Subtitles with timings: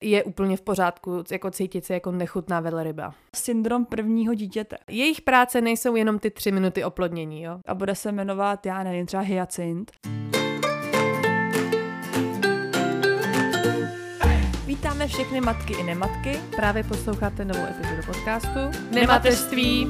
[0.00, 3.14] je úplně v pořádku, jako cítit se jako nechutná velryba.
[3.36, 4.76] Syndrom prvního dítěte.
[4.88, 7.60] Jejich práce nejsou jenom ty tři minuty oplodnění, jo?
[7.66, 9.92] A bude se jmenovat, já nevím, třeba hyacint.
[14.66, 16.40] Vítáme všechny matky i nematky.
[16.56, 19.86] Právě posloucháte novou epizodu podcastu Nemateřství.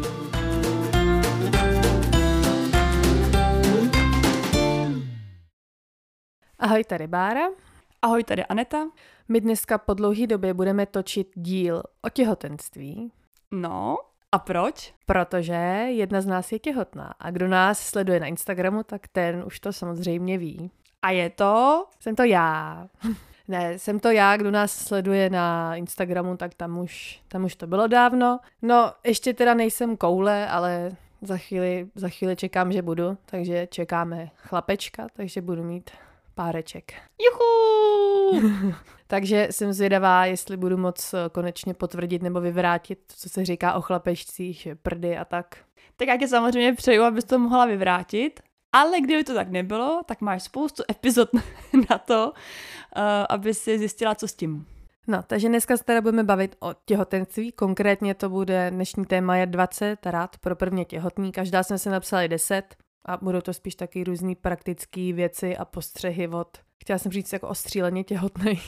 [6.59, 7.70] Ahoj, tady Bára.
[8.03, 8.87] Ahoj, tady Aneta.
[9.29, 13.13] My dneska po dlouhé době budeme točit díl o těhotenství.
[13.51, 13.97] No,
[14.33, 14.95] a proč?
[15.07, 15.53] Protože
[15.89, 19.73] jedna z nás je těhotná a kdo nás sleduje na Instagramu, tak ten už to
[19.73, 20.71] samozřejmě ví.
[21.03, 21.87] A je to?
[22.01, 22.89] Jsem to já.
[23.49, 27.67] Ne, jsem to já, kdo nás sleduje na Instagramu, tak tam už, tam už to
[27.67, 28.41] bylo dávno.
[28.63, 30.91] No, ještě teda nejsem koule, ale
[31.23, 35.91] za chvíli, za chvíli čekám, že budu, takže čekáme chlapečka, takže budu mít
[36.41, 36.93] páreček.
[37.19, 38.75] Juhu!
[39.07, 43.81] takže jsem zvědavá, jestli budu moc eh, konečně potvrdit nebo vyvrátit, co se říká o
[43.81, 45.57] chlapečcích, prdy a tak.
[45.97, 48.41] Tak já tě samozřejmě přeju, abys to mohla vyvrátit,
[48.73, 51.29] ale kdyby to tak nebylo, tak máš spoustu epizod
[51.91, 54.67] na to, uh, aby si zjistila, co s tím.
[55.07, 57.53] No, takže dneska se teda budeme bavit o těhotenství.
[57.53, 61.33] Konkrétně to bude, dnešní téma je 20 rád pro prvně těhotný.
[61.33, 66.29] Každá jsme se napsali 10 a budou to spíš taky různé praktické věci a postřehy
[66.29, 68.61] od, chtěla jsem říct jako ostříleně těhotný.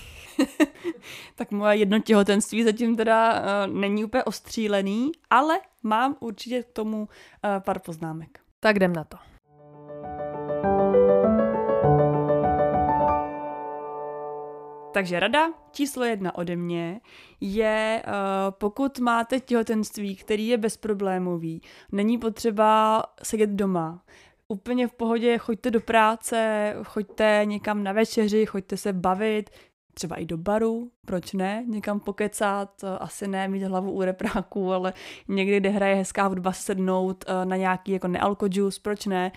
[1.34, 6.98] tak moje jedno těhotenství zatím teda uh, není úplně ostřílený, ale mám určitě k tomu
[6.98, 7.06] uh,
[7.58, 8.40] pár poznámek.
[8.60, 9.31] Tak jdem na to.
[14.92, 17.00] Takže rada číslo jedna ode mě
[17.40, 18.12] je, uh,
[18.50, 21.62] pokud máte těhotenství, který je bezproblémový,
[21.92, 24.02] není potřeba sedět doma,
[24.48, 29.50] úplně v pohodě, choďte do práce, choďte někam na večeři, choďte se bavit,
[29.94, 34.92] třeba i do baru, proč ne, někam pokecat, asi ne mít hlavu u repráků, ale
[35.28, 39.32] někdy, kde hraje hezká hudba, sednout eh, na nějaký jako nealko juice, proč ne,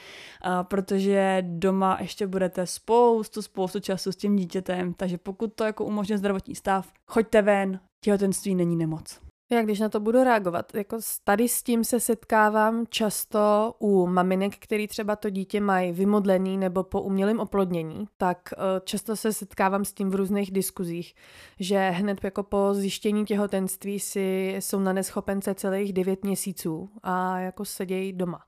[0.61, 6.17] protože doma ještě budete spoustu, spoustu času s tím dítětem, takže pokud to jako umožňuje
[6.17, 9.24] zdravotní stav, choďte ven, těhotenství není nemoc.
[9.49, 10.75] Jak když na to budu reagovat?
[10.75, 16.57] Jako tady s tím se setkávám často u maminek, který třeba to dítě mají vymodlený
[16.57, 21.15] nebo po umělém oplodnění, tak eh, často se setkávám s tím v různých diskuzích,
[21.59, 27.65] že hned jako po zjištění těhotenství si jsou na neschopence celých 9 měsíců a jako
[27.65, 28.41] sedějí doma.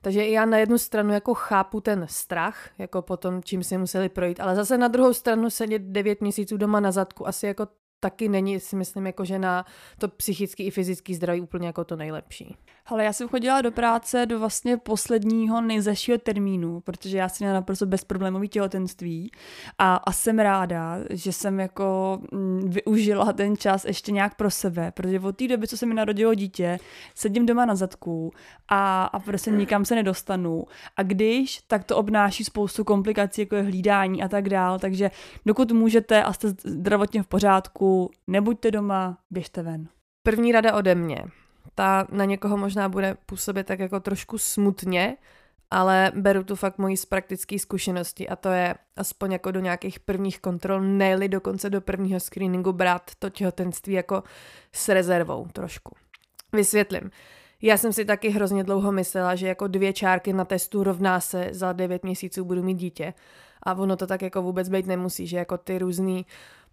[0.00, 4.08] Takže já na jednu stranu jako chápu ten strach, jako po tom, čím si museli
[4.08, 7.66] projít, ale zase na druhou stranu sedět 9 měsíců doma na zadku asi jako
[8.00, 9.64] taky není, si myslím, jako že na
[9.98, 12.56] to psychický i fyzický zdraví úplně jako to nejlepší.
[12.86, 17.54] Ale já jsem chodila do práce do vlastně posledního nejzašího termínu, protože já jsem měla
[17.54, 19.30] naprosto bezproblémový těhotenství
[19.78, 24.90] a, a jsem ráda, že jsem jako mm, využila ten čas ještě nějak pro sebe,
[24.90, 26.78] protože od té doby, co se mi narodilo dítě,
[27.14, 28.32] sedím doma na zadku
[28.68, 30.64] a, a prostě nikam se nedostanu.
[30.96, 35.10] A když, tak to obnáší spoustu komplikací, jako je hlídání a tak dál, takže
[35.46, 39.88] dokud můžete a jste zdravotně v pořádku, nebuďte doma, běžte ven.
[40.22, 41.22] První rada ode mě
[41.76, 45.16] ta na někoho možná bude působit tak jako trošku smutně,
[45.70, 50.00] ale beru tu fakt moji z praktické zkušenosti a to je aspoň jako do nějakých
[50.00, 54.22] prvních kontrol, ne dokonce do prvního screeningu brát to těhotenství jako
[54.72, 55.96] s rezervou trošku.
[56.52, 57.10] Vysvětlím.
[57.62, 61.48] Já jsem si taky hrozně dlouho myslela, že jako dvě čárky na testu rovná se
[61.52, 63.14] za devět měsíců budu mít dítě.
[63.62, 66.26] A ono to tak jako vůbec být nemusí, že jako ty různý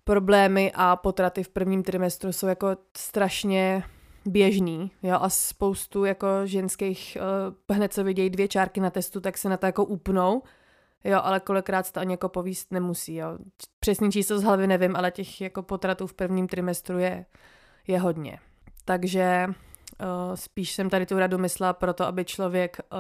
[0.04, 3.84] problémy a potraty v prvním trimestru jsou jako strašně
[4.26, 7.18] běžný, jo, a spoustu jako ženských,
[7.70, 10.44] uh, hned co vidějí dvě čárky na testu, tak se na to jako upnou,
[11.04, 13.38] jo, ale kolikrát to ani jako povíst nemusí, jo.
[13.80, 17.26] Přesný číslo z hlavy nevím, ale těch jako potratů v prvním trimestru je,
[17.88, 18.40] je hodně.
[18.86, 19.48] Takže
[20.02, 23.00] Uh, spíš jsem tady tu radu myslela proto, aby člověk uh,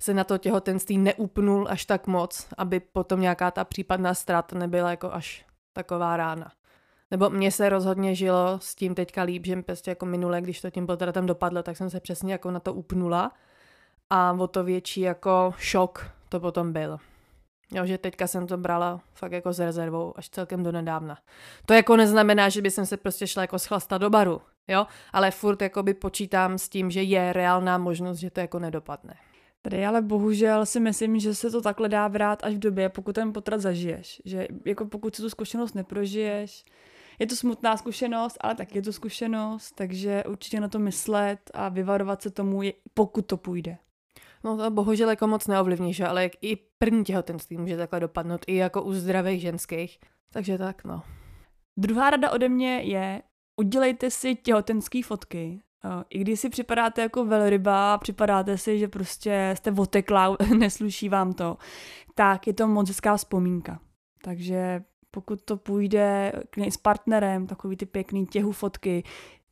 [0.00, 4.90] se na to těhotenství neupnul až tak moc, aby potom nějaká ta případná ztráta nebyla
[4.90, 6.52] jako až taková rána.
[7.10, 10.70] Nebo mně se rozhodně žilo s tím teďka líp, že prostě jako minule, když to
[10.70, 13.32] tím potratem dopadlo, tak jsem se přesně jako na to upnula
[14.10, 16.98] a o to větší jako šok to potom byl.
[17.72, 21.18] Jo, že teďka jsem to brala fakt jako s rezervou až celkem do nedávna.
[21.66, 25.30] To jako neznamená, že by jsem se prostě šla jako schlastat do baru, jo, ale
[25.30, 29.14] furt jako by počítám s tím, že je reálná možnost, že to jako nedopadne.
[29.62, 33.12] Tady ale bohužel si myslím, že se to takhle dá vrát až v době, pokud
[33.12, 34.22] ten potrat zažiješ.
[34.24, 36.64] Že jako pokud si tu zkušenost neprožiješ,
[37.18, 41.68] je to smutná zkušenost, ale tak je to zkušenost, takže určitě na to myslet a
[41.68, 42.60] vyvarovat se tomu,
[42.94, 43.78] pokud to půjde.
[44.44, 48.56] No to bohužel jako moc neovlivníš, ale jak i první těhotenství může takhle dopadnout, i
[48.56, 49.98] jako u zdravých ženských.
[50.32, 51.02] Takže tak, no.
[51.76, 53.22] Druhá rada ode mě je,
[53.56, 55.62] udělejte si těhotenský fotky,
[56.10, 61.56] i když si připadáte jako velryba, připadáte si, že prostě jste oteklá, nesluší vám to,
[62.14, 63.80] tak je to moc hezká vzpomínka.
[64.22, 64.82] Takže
[65.16, 69.04] pokud to půjde s partnerem, takový ty pěkný těhu fotky,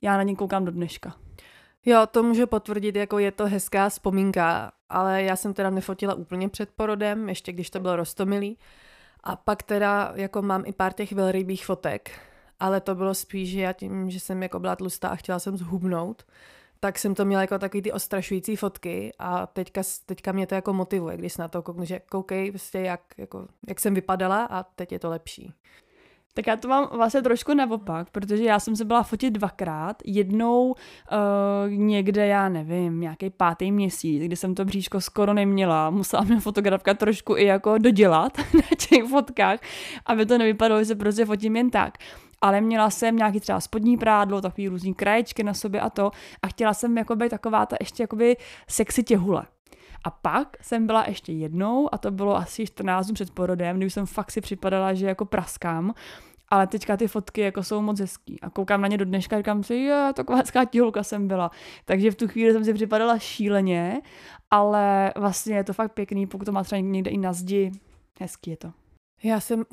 [0.02, 1.16] já na ně koukám do dneška.
[1.84, 6.48] Jo, to můžu potvrdit, jako je to hezká vzpomínka, ale já jsem teda nefotila úplně
[6.48, 8.58] před porodem, ještě když to bylo rostomilý.
[9.22, 12.10] A pak teda jako mám i pár těch velrybých fotek,
[12.60, 15.56] ale to bylo spíš, že já tím, že jsem jako byla tlustá a chtěla jsem
[15.56, 16.26] zhubnout,
[16.84, 20.72] tak jsem to měla jako takový ty ostrašující fotky a teďka, teďka mě to jako
[20.72, 24.92] motivuje, když na to kouknu, že koukej, prostě jak, jako, jak jsem vypadala a teď
[24.92, 25.52] je to lepší.
[26.34, 29.96] Tak já to mám vlastně trošku naopak, protože já jsem se byla fotit dvakrát.
[30.04, 30.76] Jednou uh,
[31.70, 35.90] někde, já nevím, nějaký pátý měsíc, kdy jsem to bříško skoro neměla.
[35.90, 39.60] Musela mě fotografka trošku i jako dodělat na těch fotkách,
[40.06, 41.98] aby to nevypadalo, že se prostě fotím jen tak
[42.44, 46.10] ale měla jsem nějaký třeba spodní prádlo, takový různý kraječky na sobě a to
[46.42, 48.36] a chtěla jsem jako být taková ta ještě jakoby
[48.68, 49.44] sexy těhule.
[50.04, 53.90] A pak jsem byla ještě jednou, a to bylo asi 14 dnů před porodem, kdy
[53.90, 55.94] jsem fakt si připadala, že jako praskám,
[56.48, 58.40] ale teďka ty fotky jako jsou moc hezký.
[58.40, 61.50] A koukám na ně do dneška říkám si, jo, taková hezká těhulka jsem byla.
[61.84, 64.00] Takže v tu chvíli jsem si připadala šíleně,
[64.50, 67.72] ale vlastně je to fakt pěkný, pokud to má třeba někde i na zdi,
[68.20, 68.83] hezký je to.
[69.24, 69.64] Já jsem,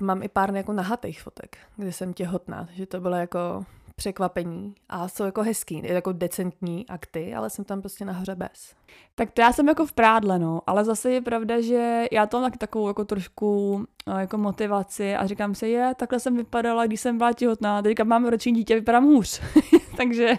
[0.00, 3.64] mám i pár jako nahatých fotek, kde jsem těhotná, že to bylo jako
[3.96, 8.74] překvapení a jsou jako hezký, jako decentní akty, ale jsem tam prostě nahoře bez.
[9.14, 12.40] Tak to já jsem jako v prádle, no, ale zase je pravda, že já to
[12.40, 17.00] mám takovou jako trošku no, jako motivaci a říkám si, je, takhle jsem vypadala, když
[17.00, 19.40] jsem byla těhotná, teďka mám roční dítě, vypadám hůř.
[19.96, 20.34] Takže...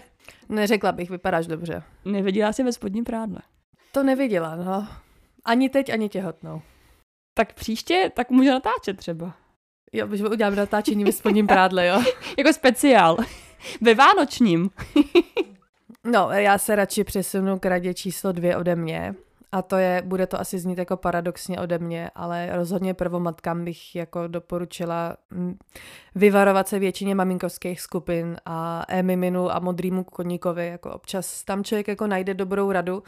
[0.50, 1.84] Neřekla bych, vypadáš dobře.
[2.06, 3.40] Neviděla jsi ve spodním prádle.
[3.92, 4.88] To neviděla, no.
[5.46, 6.62] Ani teď, ani těhotnou.
[7.40, 9.34] Tak příště, tak může natáčet třeba.
[9.94, 12.04] Jo, že udělám natáčení ve spodním prádle, jo.
[12.38, 13.18] jako speciál.
[13.82, 14.70] Ve Vánočním.
[16.04, 19.16] no, já se radši přesunu k radě číslo dvě ode mě.
[19.52, 23.96] A to je, bude to asi znít jako paradoxně ode mě, ale rozhodně prvomatkám bych
[23.96, 25.58] jako doporučila mm,
[26.16, 30.68] vyvarovat se většině maminkovských skupin a e-miminu a modrýmu koníkovi.
[30.68, 33.04] Jako občas tam člověk jako najde dobrou radu,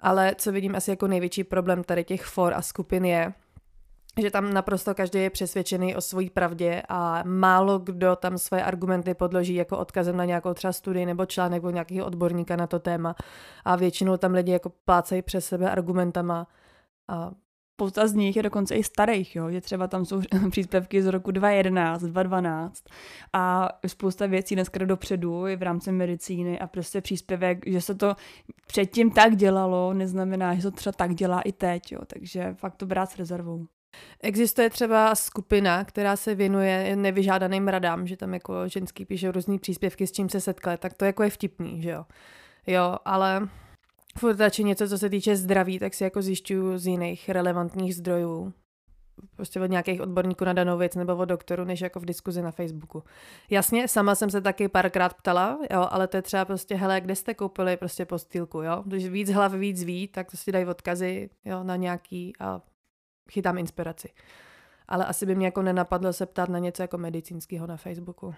[0.00, 3.32] ale co vidím asi jako největší problém tady těch for a skupin je,
[4.20, 9.14] že tam naprosto každý je přesvědčený o své pravdě a málo kdo tam své argumenty
[9.14, 13.14] podloží jako odkazem na nějakou třeba studii nebo článek nebo nějakého odborníka na to téma.
[13.64, 16.46] A většinou tam lidi jako plácají přes sebe argumentama
[17.08, 17.30] a
[17.80, 20.20] spousta z nich je dokonce i starých, jo, že třeba tam jsou
[20.50, 22.84] příspěvky z roku 2011, 2012
[23.32, 28.14] a spousta věcí dneska dopředu i v rámci medicíny a prostě příspěvek, že se to
[28.66, 32.86] předtím tak dělalo, neznamená, že to třeba tak dělá i teď, jo, takže fakt to
[32.86, 33.66] brát s rezervou.
[34.22, 40.06] Existuje třeba skupina, která se věnuje nevyžádaným radám, že tam jako ženský píše různý příspěvky,
[40.06, 42.04] s čím se setkali, tak to jako je vtipný, že jo.
[42.66, 43.48] Jo, ale
[44.18, 48.52] furt radši něco, co se týče zdraví, tak si jako zjišťuju z jiných relevantních zdrojů.
[49.36, 52.50] Prostě od nějakých odborníků na danou věc nebo od doktoru, než jako v diskuzi na
[52.50, 53.02] Facebooku.
[53.50, 57.16] Jasně, sama jsem se taky párkrát ptala, jo, ale to je třeba prostě, hele, kde
[57.16, 58.82] jste koupili prostě postýlku, jo.
[58.86, 62.60] Když víc hlav víc ví, tak to si dají odkazy, jo, na nějaký a
[63.30, 64.08] chytám inspiraci.
[64.88, 68.34] Ale asi by mě jako nenapadlo se ptát na něco jako medicínského na Facebooku.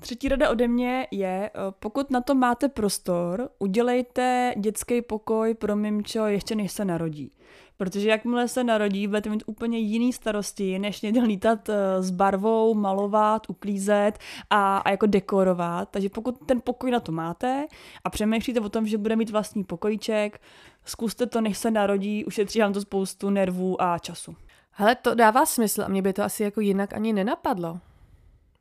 [0.00, 5.76] Třetí rada ode mě je, eh, pokud na to máte prostor, udělejte dětský pokoj pro
[5.76, 7.30] mimčo ještě než se narodí.
[7.76, 12.74] Protože jakmile se narodí, budete mít úplně jiný starosti, než někde lítat eh, s barvou,
[12.74, 14.18] malovat, uklízet
[14.50, 15.88] a, a jako dekorovat.
[15.88, 17.66] Takže pokud ten pokoj na to máte
[18.04, 20.40] a přemýšlíte o tom, že bude mít vlastní pokojíček,
[20.84, 24.36] zkuste to, než se narodí, ušetří vám to spoustu nervů a času.
[24.70, 27.80] Hele, to dává smysl a mě by to asi jako jinak ani nenapadlo.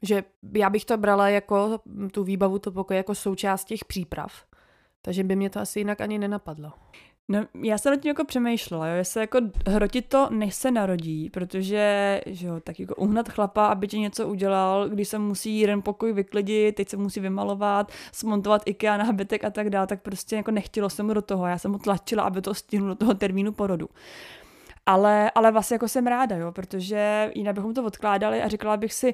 [0.02, 1.80] Že já bych to brala jako
[2.12, 4.46] tu výbavu to pokoje jako součást těch příprav.
[5.02, 6.72] Takže by mě to asi jinak ani nenapadlo.
[7.28, 11.30] No, já jsem nad tím jako přemýšlela, jo, jestli jako hrotit to, než se narodí,
[11.30, 15.82] protože, že jo, tak jako uhnat chlapa, aby ti něco udělal, když se musí jeden
[15.82, 20.52] pokoj vyklidit, teď se musí vymalovat, smontovat IKEA nábytek a tak dále, tak prostě jako
[20.52, 23.52] nechtělo se mu do toho, já jsem mu tlačila, aby to stihnul do toho termínu
[23.52, 23.90] porodu.
[24.86, 28.94] Ale, ale vlastně jako jsem ráda, jo, protože jinak bychom to odkládali a říkala bych
[28.94, 29.14] si,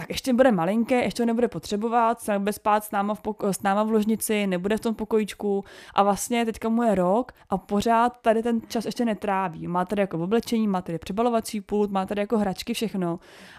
[0.00, 3.48] tak ještě bude malinké, ještě ho nebude potřebovat, se nebude spát s náma, v poko-
[3.48, 5.64] s náma v ložnici, nebude v tom pokojičku
[5.94, 9.68] a vlastně teďka mu je rok a pořád tady ten čas ještě netráví.
[9.68, 13.18] Má tady jako oblečení, má tady přebalovací pult, má tady jako hračky, všechno,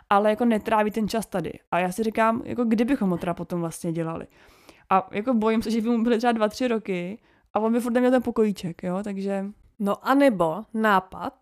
[0.09, 1.53] ale jako netráví ten čas tady.
[1.71, 4.27] A já si říkám, jako kdybychom ho teda potom vlastně dělali.
[4.89, 7.19] A jako bojím se, že by mu byly třeba dva, tři roky
[7.53, 9.45] a on by furt neměl ten pokojíček, jo, takže...
[9.79, 11.33] No a nebo nápad,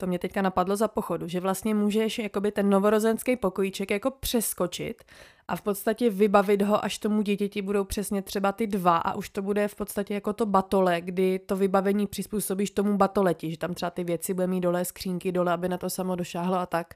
[0.00, 5.04] to mě teďka napadlo za pochodu, že vlastně můžeš jakoby ten novorozenský pokojíček jako přeskočit
[5.48, 9.28] a v podstatě vybavit ho, až tomu dítěti budou přesně třeba ty dva a už
[9.28, 13.74] to bude v podstatě jako to batole, kdy to vybavení přizpůsobíš tomu batoleti, že tam
[13.74, 16.94] třeba ty věci bude mít dole, skřínky dole, aby na to samo došáhlo a tak.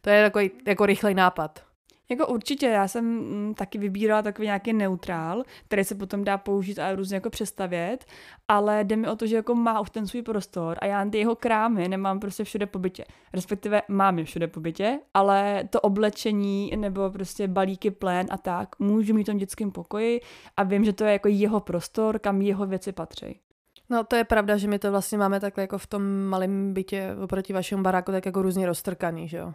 [0.00, 1.73] To je takový jako rychlej nápad.
[2.08, 6.78] Jako určitě, já jsem mm, taky vybírala takový nějaký neutrál, který se potom dá použít
[6.78, 8.04] a různě jako přestavět,
[8.48, 11.18] ale jde mi o to, že jako má už ten svůj prostor a já ty
[11.18, 13.04] jeho krámy nemám prostě všude po bytě.
[13.32, 18.78] Respektive mám je všude po bytě, ale to oblečení nebo prostě balíky plén a tak
[18.78, 20.20] můžu mít v tom dětském pokoji
[20.56, 23.40] a vím, že to je jako jeho prostor, kam jeho věci patří.
[23.90, 27.16] No to je pravda, že my to vlastně máme takhle jako v tom malém bytě
[27.24, 29.52] oproti vašemu baráku tak jako různě roztrkaný, že jo?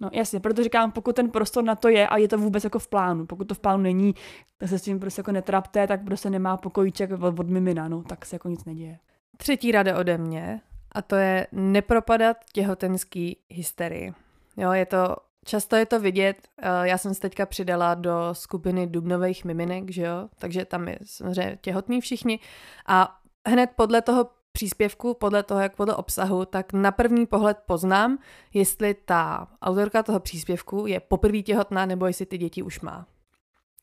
[0.00, 2.78] No jasně, protože říkám, pokud ten prostor na to je a je to vůbec jako
[2.78, 4.14] v plánu, pokud to v plánu není,
[4.58, 8.02] tak se s tím prostě jako netrapte, tak prostě nemá pokojíček od, od mimina, no,
[8.02, 8.98] tak se jako nic neděje.
[9.36, 10.60] Třetí rada ode mě
[10.92, 14.14] a to je nepropadat těhotenský hysterii.
[14.56, 18.86] Jo, je to, často je to vidět, eh, já jsem se teďka přidala do skupiny
[18.86, 22.40] dubnových miminek, že jo, takže tam je samozřejmě těhotný všichni
[22.86, 28.18] a hned podle toho příspěvku, podle toho, jak podle obsahu, tak na první pohled poznám,
[28.54, 33.06] jestli ta autorka toho příspěvku je poprvé těhotná nebo jestli ty děti už má.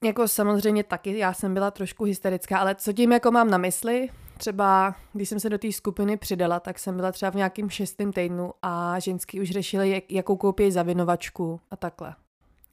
[0.03, 4.10] Jako samozřejmě taky, já jsem byla trošku hysterická, ale co tím jako mám na mysli?
[4.38, 8.13] Třeba, když jsem se do té skupiny přidala, tak jsem byla třeba v nějakém šestém
[8.13, 12.15] týdnu a ženský už řešili, jak, jakou koupí zavinovačku a takhle.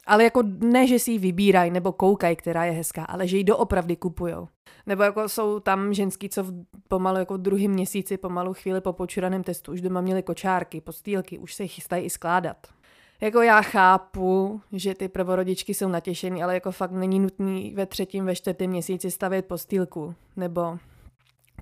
[0.06, 3.44] Ale jako ne, že si ji vybírají nebo koukají, která je hezká, ale že ji
[3.44, 4.48] doopravdy kupujou.
[4.86, 6.52] Nebo jako jsou tam ženský, co v
[6.88, 11.38] pomalu jako v druhém měsíci, pomalu chvíli po počuraném testu už doma měli kočárky, postýlky,
[11.38, 12.56] už se chystají i skládat.
[13.20, 18.24] Jako já chápu, že ty prvorodičky jsou natěšený, ale jako fakt není nutný ve třetím,
[18.24, 20.14] ve čtvrtém měsíci stavět postýlku.
[20.36, 20.78] Nebo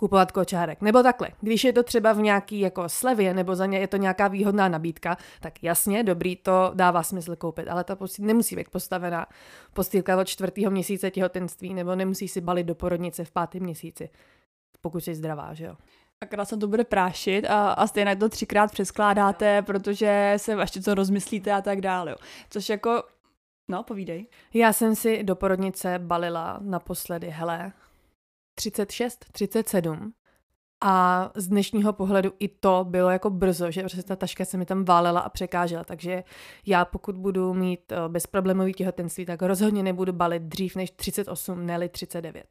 [0.00, 0.80] kupovat kočárek.
[0.80, 3.97] Nebo takhle, když je to třeba v nějaký jako slevě, nebo za ně je to
[3.97, 8.71] nějaká výhodná nabídka, tak jasně, dobrý, to dává smysl koupit, ale ta postýl nemusí být
[8.71, 9.26] postavená
[9.73, 14.11] postýlka od čtvrtého měsíce těhotenství, nebo nemusí si balit do porodnice v pátém měsíci,
[14.80, 15.76] pokud jsi zdravá, že jo.
[16.21, 20.95] Akorát se to bude prášit a, a stejně to třikrát přeskládáte, protože se ještě co
[20.95, 22.16] rozmyslíte a tak dále.
[22.50, 23.02] Což jako,
[23.69, 24.26] no povídej.
[24.54, 27.73] Já jsem si do porodnice balila naposledy, hele,
[28.61, 30.12] 36, 37.
[30.81, 34.67] A z dnešního pohledu i to bylo jako brzo, že prostě ta taška se mi
[34.67, 36.25] tam válela a překážela, takže
[36.67, 41.88] já pokud budu mít eh, bezproblémový těhotenství, tak rozhodně nebudu balit dřív než 38, ne
[41.88, 42.45] 39.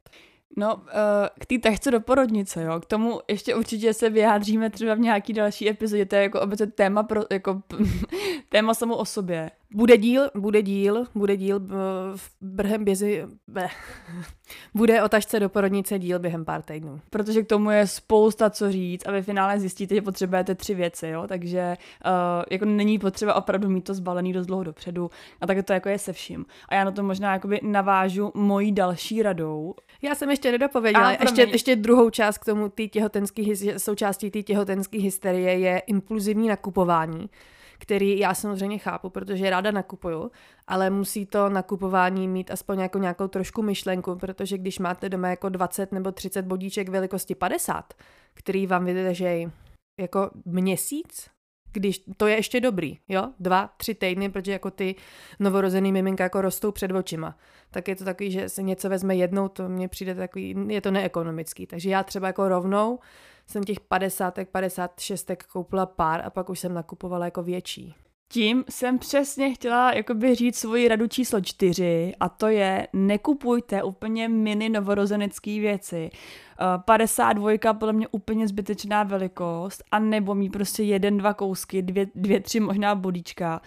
[0.56, 4.94] No, eh, k té tašce do porodnice, jo, k tomu ještě určitě se vyjádříme třeba
[4.94, 7.62] v nějaký další epizodě, to je jako obecně téma, pro, jako
[8.48, 9.50] téma samo o sobě.
[9.74, 11.60] Bude díl, bude díl, bude díl
[12.16, 13.26] v brhem bězi.
[14.74, 17.00] Bude o tašce do porodnice díl během pár týdnů.
[17.10, 21.08] Protože k tomu je spousta co říct a ve finále zjistíte, že potřebujete tři věci,
[21.08, 21.76] jo, takže
[22.06, 22.12] uh,
[22.50, 25.98] jako není potřeba opravdu mít to zbalený dost dlouho dopředu a tak to jako je
[25.98, 26.46] se vším.
[26.68, 29.74] A já na to možná jakoby navážu mojí další radou.
[30.02, 34.42] Já jsem ještě nedopověděla, a, ještě, ještě druhou část k tomu, tý těhotenský, součástí té
[34.42, 37.28] těhotenské hysterie je impulzivní nakupování
[37.80, 40.30] který já samozřejmě chápu, protože ráda nakupuju,
[40.66, 45.48] ale musí to nakupování mít aspoň jako nějakou trošku myšlenku, protože když máte doma jako
[45.48, 47.94] 20 nebo 30 bodíček velikosti 50,
[48.34, 49.48] který vám vydrží
[50.00, 51.30] jako měsíc,
[51.72, 54.94] když to je ještě dobrý, jo, dva, tři týdny, protože jako ty
[55.40, 57.38] novorozený miminka jako rostou před očima,
[57.70, 60.90] tak je to takový, že se něco vezme jednou, to mně přijde takový, je to
[60.90, 62.98] neekonomický, takže já třeba jako rovnou
[63.50, 67.94] jsem těch 50, 56 koupila pár a pak už jsem nakupovala jako větší.
[68.32, 74.28] Tím jsem přesně chtěla jakoby říct svoji radu číslo čtyři a to je nekupujte úplně
[74.28, 76.10] mini novorozenecké věci.
[76.84, 82.40] 52 podle mě úplně zbytečná velikost a nebo mít prostě jeden, dva kousky, dvě, dvě
[82.40, 83.60] tři možná bodíčka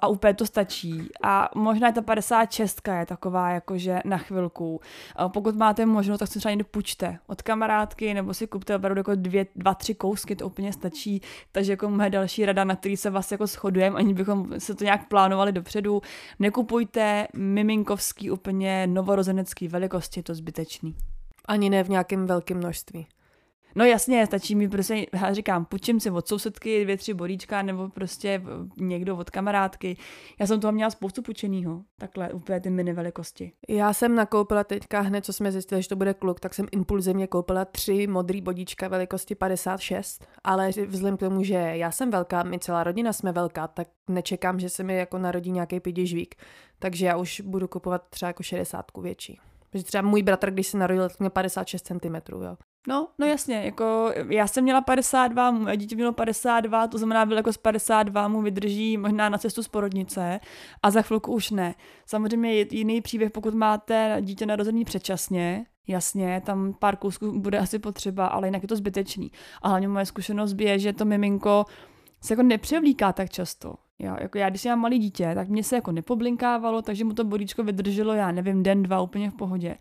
[0.00, 1.08] a úplně to stačí.
[1.22, 4.80] A možná je ta 56 je taková jakože na chvilku.
[5.28, 9.14] Pokud máte možnost, tak se třeba někde půjčte od kamarádky nebo si kupte opravdu jako
[9.14, 11.20] dvě, dva, tři kousky, to úplně stačí.
[11.52, 14.84] Takže jako moje další rada, na který se vás jako shodujeme, ani bychom se to
[14.84, 16.02] nějak plánovali dopředu,
[16.38, 20.94] nekupujte miminkovský úplně novorozenecký velikosti, to zbytečný.
[21.50, 23.06] Ani ne v nějakém velkém množství.
[23.74, 27.88] No jasně, stačí mi prostě, já říkám, půjčím si od sousedky dvě, tři bodíčka, nebo
[27.88, 28.42] prostě
[28.76, 29.96] někdo od kamarádky.
[30.40, 33.52] Já jsem toho měla spoustu půjčenýho, takhle úplně ty mini velikosti.
[33.68, 37.26] Já jsem nakoupila teďka hned, co jsme zjistili, že to bude kluk, tak jsem impulzivně
[37.26, 42.58] koupila tři modrý bodíčka velikosti 56, ale vzhledem k tomu, že já jsem velká, my
[42.58, 46.34] celá rodina jsme velká, tak nečekám, že se mi jako narodí nějaký pidižvík,
[46.78, 49.40] takže já už budu kupovat třeba jako 60 větší.
[49.70, 52.56] Protože třeba můj bratr, když se narodil, tak měl 56 cm, jo.
[52.88, 57.36] No, no jasně, jako já jsem měla 52, moje dítě mělo 52, to znamená, byl
[57.36, 60.40] jako z 52 mu vydrží možná na cestu z porodnice
[60.82, 61.74] a za chvilku už ne.
[62.06, 67.78] Samozřejmě je jiný příběh, pokud máte dítě narozený předčasně, jasně, tam pár kousků bude asi
[67.78, 69.32] potřeba, ale jinak je to zbytečný.
[69.62, 71.64] A hlavně moje zkušenost je, že to miminko
[72.20, 73.74] se jako nepřevlíká tak často.
[74.02, 77.24] Jo, jako já, když mám malý dítě, tak mě se jako nepoblinkávalo, takže mu to
[77.24, 79.76] bodíčko vydrželo, já nevím, den, dva úplně v pohodě.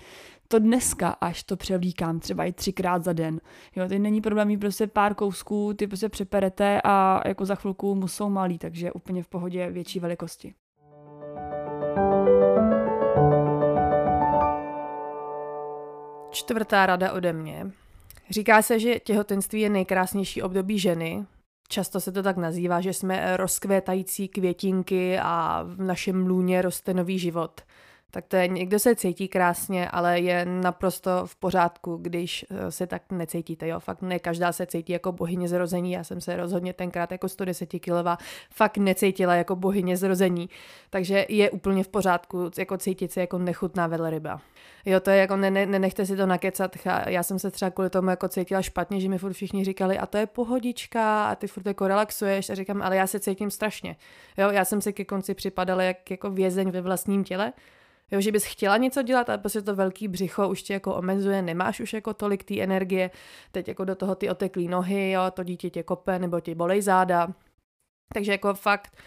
[0.48, 3.42] To dneska až to převlíkám třeba i třikrát za den.
[3.76, 8.08] Jo, teď není problém prostě pár kousků, ty prostě přeperete a jako za chvilku mu
[8.08, 10.54] jsou malý, takže úplně v pohodě větší velikosti.
[16.32, 17.72] Čtvrtá rada ode mě.
[18.30, 21.26] Říká se, že těhotenství je nejkrásnější období ženy,
[21.72, 27.20] Často se to tak nazývá, že jsme rozkvétající květinky a v našem lůně roste nový
[27.20, 27.62] život.
[28.12, 32.88] Tak to je, někdo se cítí krásně, ale je naprosto v pořádku, když eh, se
[32.88, 33.68] tak necítíte.
[33.68, 33.80] Jo?
[33.80, 35.92] Fakt ne každá se cítí jako bohyně zrození.
[35.92, 38.18] Já jsem se rozhodně tenkrát jako 110 kilová
[38.54, 40.50] fakt necítila jako bohyně zrození.
[40.90, 44.42] Takže je úplně v pořádku jako cítit se jako nechutná velryba.
[44.86, 46.78] Jo, to je jako, ne, ne, nenechte si to nakecat.
[47.08, 50.06] Já jsem se třeba kvůli tomu jako cítila špatně, že mi furt všichni říkali, a
[50.06, 52.50] to je pohodička, a ty furt jako relaxuješ.
[52.50, 53.96] A říkám, ale já se cítím strašně.
[54.38, 57.54] Jo, já jsem si ke konci připadala jak jako vězeň ve vlastním těle.
[58.12, 61.42] Jo, že bys chtěla něco dělat, ale prostě to velký břicho už tě jako omezuje,
[61.42, 63.12] nemáš už jako tolik té energie,
[63.52, 66.82] teď jako do toho ty oteklý nohy, jo, to dítě tě kope nebo ti bolej
[66.82, 67.34] záda.
[68.14, 68.98] Takže jako fakt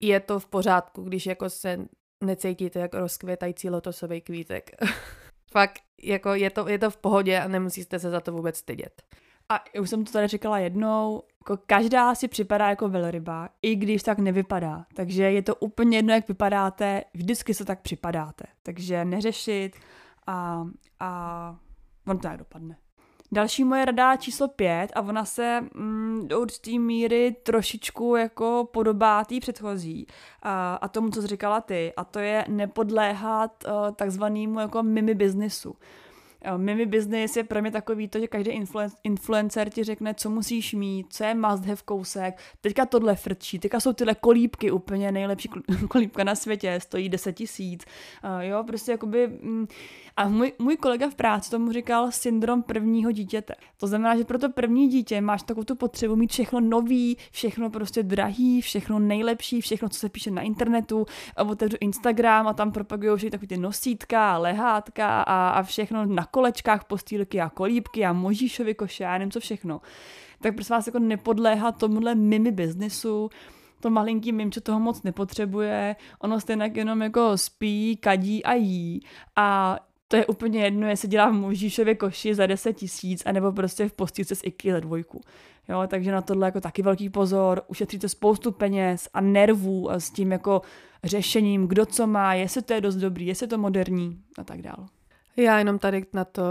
[0.00, 1.78] je to v pořádku, když jako se
[2.24, 4.70] necítíte jako rozkvětající lotosový kvítek.
[5.50, 9.02] fakt jako je to, je to v pohodě a nemusíte se za to vůbec stydět.
[9.48, 14.02] A už jsem to tady říkala jednou, jako každá si připadá jako velryba, i když
[14.02, 14.86] tak nevypadá.
[14.94, 18.44] Takže je to úplně jedno, jak vypadáte, vždycky se tak připadáte.
[18.62, 19.76] Takže neřešit
[20.26, 20.66] a,
[21.00, 21.56] a
[22.06, 22.76] on to tak dopadne.
[23.32, 29.24] Další moje rada číslo pět a ona se mm, do určitý míry trošičku jako podobá
[29.24, 30.06] té předchozí
[30.42, 35.14] a, a tomu, co jsi říkala ty a to je nepodléhat uh, takzvanému jako mimi
[35.14, 35.74] biznisu.
[36.56, 38.50] Mimi business je pro mě takový to, že každý
[39.04, 43.80] influencer ti řekne, co musíš mít, co je must have kousek, teďka tohle frčí, teďka
[43.80, 45.48] jsou tyhle kolípky úplně nejlepší
[45.88, 47.84] kolípka na světě, stojí 10 tisíc,
[48.24, 49.66] uh, jo, prostě jakoby, mm,
[50.16, 53.54] a můj, můj kolega v práci tomu říkal syndrom prvního dítěte.
[53.76, 57.70] To znamená, že pro to první dítě máš takovou tu potřebu mít všechno nový, všechno
[57.70, 62.72] prostě drahý, všechno nejlepší, všechno, co se píše na internetu, a otevřu Instagram a tam
[62.72, 68.12] propagují všechny takový ty nosítka, lehátka a, a všechno na kolečkách postýlky a kolíbky a
[68.12, 69.80] možíšovi koše a nevím co všechno.
[70.40, 73.30] Tak prosím vás jako nepodléhá tomuhle mimi biznisu,
[73.80, 79.00] to malinký mimče toho moc nepotřebuje, ono stejně jenom jako spí, kadí a jí
[79.36, 83.88] a to je úplně jedno, jestli dělá v Možíšově koši za 10 tisíc, anebo prostě
[83.88, 85.20] v postýlce z IKEA dvojku.
[85.68, 90.10] Jo, takže na tohle jako taky velký pozor, ušetříte spoustu peněz a nervů a s
[90.10, 90.62] tím jako
[91.04, 94.62] řešením, kdo co má, jestli to je dost dobrý, jestli je to moderní a tak
[94.62, 94.86] dále.
[95.36, 96.42] Já jenom tady na to,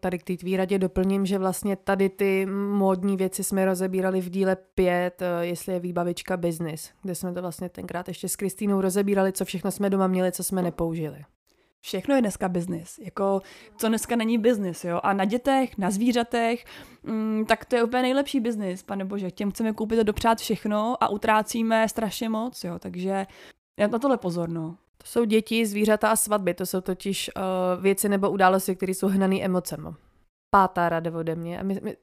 [0.00, 4.30] tady k té tvý radě doplním, že vlastně tady ty módní věci jsme rozebírali v
[4.30, 8.80] díle 5, eh, jestli je výbavička business, kde jsme to vlastně tenkrát ještě s Kristýnou
[8.80, 11.24] rozebírali, co všechno jsme doma měli, co jsme nepoužili.
[11.80, 12.98] Všechno je dneska biznis.
[12.98, 13.40] Jako,
[13.76, 15.00] co dneska není biznis, jo?
[15.02, 16.64] A na dětech, na zvířatech,
[17.02, 19.30] mm, tak to je úplně nejlepší biznis, pane bože.
[19.30, 22.78] Těm chceme koupit a dopřát všechno a utrácíme strašně moc, jo?
[22.78, 23.26] Takže
[23.78, 24.76] já na tohle pozor, no.
[25.04, 26.54] To jsou děti, zvířata a svatby.
[26.54, 29.88] To jsou totiž uh, věci nebo události, které jsou hnané emocemi.
[30.50, 31.60] Pátá rada ode mě.
[31.60, 31.96] A my, my,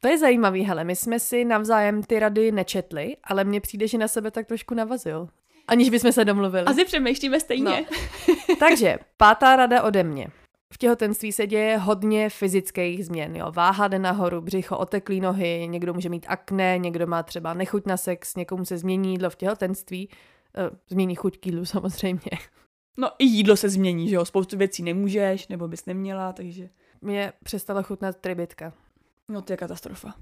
[0.00, 3.98] to je zajímavý, hele, my jsme si navzájem ty rady nečetli, ale mně přijde, že
[3.98, 5.28] na sebe tak trošku navazil.
[5.68, 6.66] Aniž bychom se domluvili.
[6.66, 7.64] Asi přemýšlíme stejně.
[7.70, 8.56] No.
[8.58, 10.28] Takže, pátá rada ode mě.
[10.72, 13.36] V těhotenství se děje hodně fyzických změn.
[13.36, 13.52] Jo.
[13.52, 17.96] Váha jde nahoru, břicho, oteklý nohy, někdo může mít akné, někdo má třeba nechuť na
[17.96, 20.08] sex, někomu se změní jídlo v těhotenství.
[20.58, 22.30] E, změní chuť k jídlu samozřejmě.
[22.96, 24.24] No i jídlo se změní, že jo?
[24.24, 26.68] Spoustu věcí nemůžeš, nebo bys neměla, takže...
[27.00, 28.72] Mě přestala chutnat tribitka.
[29.28, 30.14] No to je katastrofa.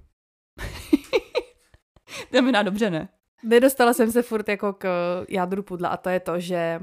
[2.30, 3.08] to je dobře, ne?
[3.42, 4.88] Nedostala jsem se furt jako k
[5.28, 6.80] jádru pudla a to je to, že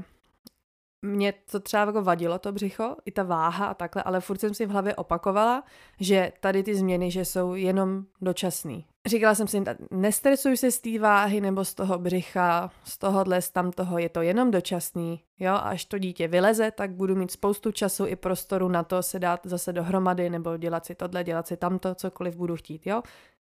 [1.04, 4.54] mě to třeba jako vadilo, to břicho, i ta váha a takhle, ale furt jsem
[4.54, 5.64] si v hlavě opakovala,
[6.00, 8.86] že tady ty změny, že jsou jenom dočasný.
[9.06, 13.50] Říkala jsem si, nestresuj se z té váhy nebo z toho břicha, z tohohle, z
[13.50, 17.72] tamtoho, je to jenom dočasný, jo, a až to dítě vyleze, tak budu mít spoustu
[17.72, 21.56] času i prostoru na to se dát zase dohromady nebo dělat si tohle, dělat si
[21.56, 23.02] tamto, cokoliv budu chtít, jo.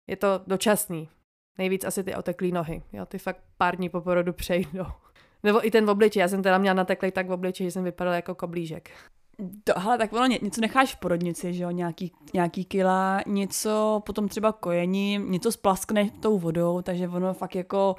[0.07, 1.09] Je to dočasný,
[1.57, 2.83] Nejvíc asi ty oteklý nohy.
[2.93, 4.85] Jo, ty fakt pár dní po porodu přejdou.
[5.43, 6.19] Nebo i ten v obliči.
[6.19, 8.89] Já jsem teda měla nateklý tak v obliči, že jsem vypadala jako koblížek.
[9.63, 14.27] To, hele, tak ono něco necháš v porodnici, že jo, nějaký, nějaký kila, něco potom
[14.27, 17.95] třeba kojením, něco splaskne tou vodou, takže ono fakt jako,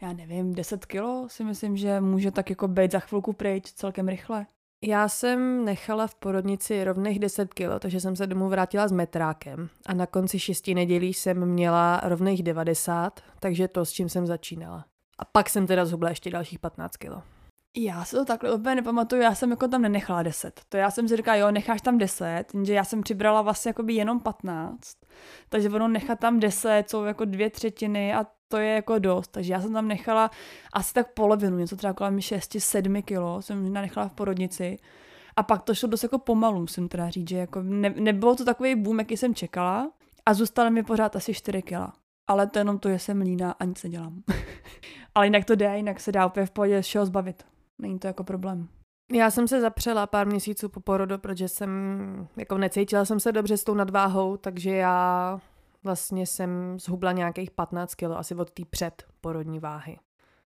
[0.00, 4.08] já nevím, 10 kilo si myslím, že může tak jako být za chvilku pryč celkem
[4.08, 4.46] rychle.
[4.82, 9.68] Já jsem nechala v porodnici rovných 10 kilo, takže jsem se domů vrátila s metrákem
[9.86, 14.84] a na konci šesti nedělí jsem měla rovných 90, takže to, s čím jsem začínala.
[15.20, 17.22] A pak jsem teda zhubla ještě dalších 15 kilo.
[17.76, 20.60] Já si to takhle úplně nepamatuju, já jsem jako tam nenechala 10.
[20.68, 23.82] To já jsem si říkala, jo, necháš tam 10, jenže já jsem přibrala vlastně jako
[23.82, 24.96] by jenom 15.
[25.48, 29.28] Takže ono nechat tam 10 jsou jako dvě třetiny a to je jako dost.
[29.28, 30.30] Takže já jsem tam nechala
[30.72, 34.78] asi tak polovinu, něco třeba kolem 6-7 kilo jsem nechala v porodnici.
[35.36, 38.44] A pak to šlo dost jako pomalu, musím teda říct, že jako ne, nebylo to
[38.44, 39.90] takový boom, jaký jsem čekala.
[40.26, 41.92] A zůstaly mi pořád asi 4 kila.
[42.26, 44.22] Ale to jenom to, že jsem líná a nic nedělám.
[45.14, 47.46] Ale jinak to jde, jinak se dá úplně v pohodě všeho zbavit.
[47.78, 48.68] Není to jako problém.
[49.12, 51.70] Já jsem se zapřela pár měsíců po porodu, protože jsem,
[52.36, 55.40] jako necítila jsem se dobře s tou nadváhou, takže já
[55.84, 59.98] vlastně jsem zhubla nějakých 15 kilo asi od té předporodní váhy.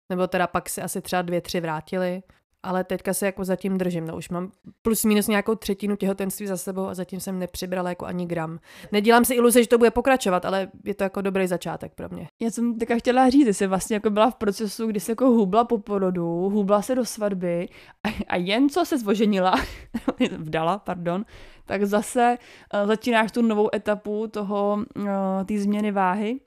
[0.09, 2.23] Nebo teda pak se asi třeba dvě, tři vrátily,
[2.63, 4.07] ale teďka se jako zatím držím.
[4.07, 8.05] No už mám plus minus nějakou třetinu těhotenství za sebou a zatím jsem nepřibrala jako
[8.05, 8.59] ani gram.
[8.91, 12.27] Nedělám si iluze, že to bude pokračovat, ale je to jako dobrý začátek pro mě.
[12.41, 15.25] Já jsem teďka chtěla říct, že jsi vlastně jako byla v procesu, kdy se jako
[15.25, 17.67] hubla po porodu, hubla se do svatby
[18.03, 19.53] a, a jen co se zvoženila,
[20.37, 21.25] vdala, pardon,
[21.65, 22.37] tak zase
[22.73, 25.05] uh, začínáš tu novou etapu toho, uh,
[25.45, 26.39] té změny váhy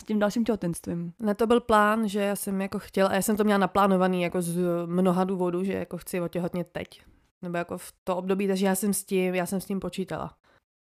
[0.00, 1.12] s tím dalším těhotenstvím.
[1.18, 4.22] Ne, to byl plán, že já jsem jako chtěla, a já jsem to měla naplánovaný
[4.22, 7.02] jako z mnoha důvodů, že jako chci otěhotnět teď.
[7.42, 10.36] Nebo jako v to období, takže já jsem s tím, já jsem s tím počítala.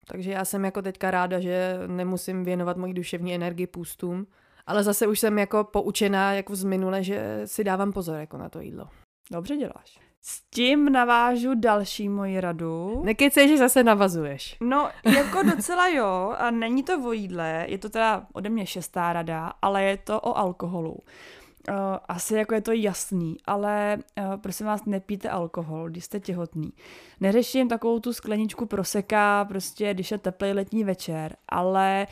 [0.09, 4.27] Takže já jsem jako teďka ráda, že nemusím věnovat moji duševní energii půstům,
[4.67, 8.49] ale zase už jsem jako poučená jako z minule, že si dávám pozor jako na
[8.49, 8.89] to jídlo.
[9.33, 10.06] Dobře děláš.
[10.29, 13.03] S tím navážu další moji radu.
[13.05, 14.57] Nekecej, že zase navazuješ.
[14.61, 19.13] No, jako docela jo, a není to o jídle, je to teda ode mě šestá
[19.13, 20.93] rada, ale je to o alkoholu.
[20.93, 21.75] Uh,
[22.09, 26.73] asi jako je to jasný, ale uh, prosím vás, nepijte alkohol, když jste těhotný.
[27.21, 32.07] Neřeším takovou tu skleničku proseka, prostě když je teplý letní večer, ale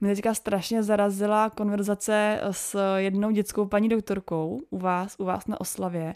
[0.00, 5.60] mě teďka strašně zarazila konverzace s jednou dětskou paní doktorkou u vás, u vás na
[5.60, 6.14] oslavě,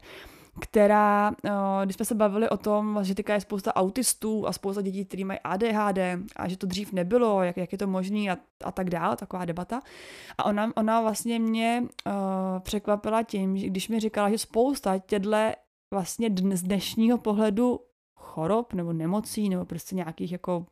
[0.61, 1.51] která, eh,
[1.85, 5.25] když jsme se bavili o tom, že teďka je spousta autistů a spousta dětí, kteří
[5.25, 5.99] mají ADHD
[6.37, 9.45] a že to dřív nebylo, jak, jak je to možné a, a tak dále, taková
[9.45, 9.81] debata.
[10.39, 12.13] A ona, ona vlastně mě uh,
[12.61, 15.29] překvapila tím, že když mi říkala, že spousta těchto
[15.91, 17.81] vlastně dne, z dnešního pohledu
[18.15, 20.67] chorob nebo nemocí nebo prostě nějakých jako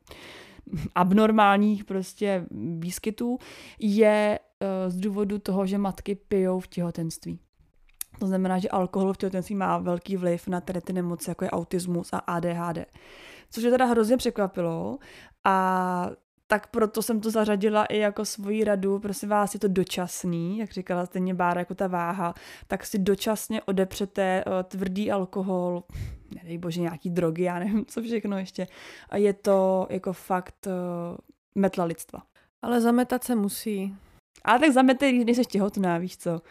[0.95, 2.45] abnormálních prostě
[2.77, 3.37] výskytů
[3.79, 7.39] je uh, z důvodu toho, že matky pijou v těhotenství.
[8.19, 11.51] To znamená, že alkohol v těhotenství má velký vliv na tady ty nemoci, jako je
[11.51, 12.85] autismus a ADHD.
[13.49, 14.97] Což je teda hrozně překvapilo
[15.43, 16.09] a
[16.47, 20.71] tak proto jsem to zařadila i jako svoji radu, prosím vás, je to dočasný, jak
[20.71, 22.33] říkala stejně Bára, jako ta váha,
[22.67, 25.83] tak si dočasně odepřete uh, tvrdý alkohol,
[26.35, 28.67] nedej bože, nějaký drogy, já nevím, co všechno ještě.
[29.09, 31.17] A je to jako fakt uh,
[31.55, 32.23] metla lidstva.
[32.61, 33.95] Ale zametat se musí.
[34.43, 36.41] Ale tak zametej, když nejsi těhotná, víš co.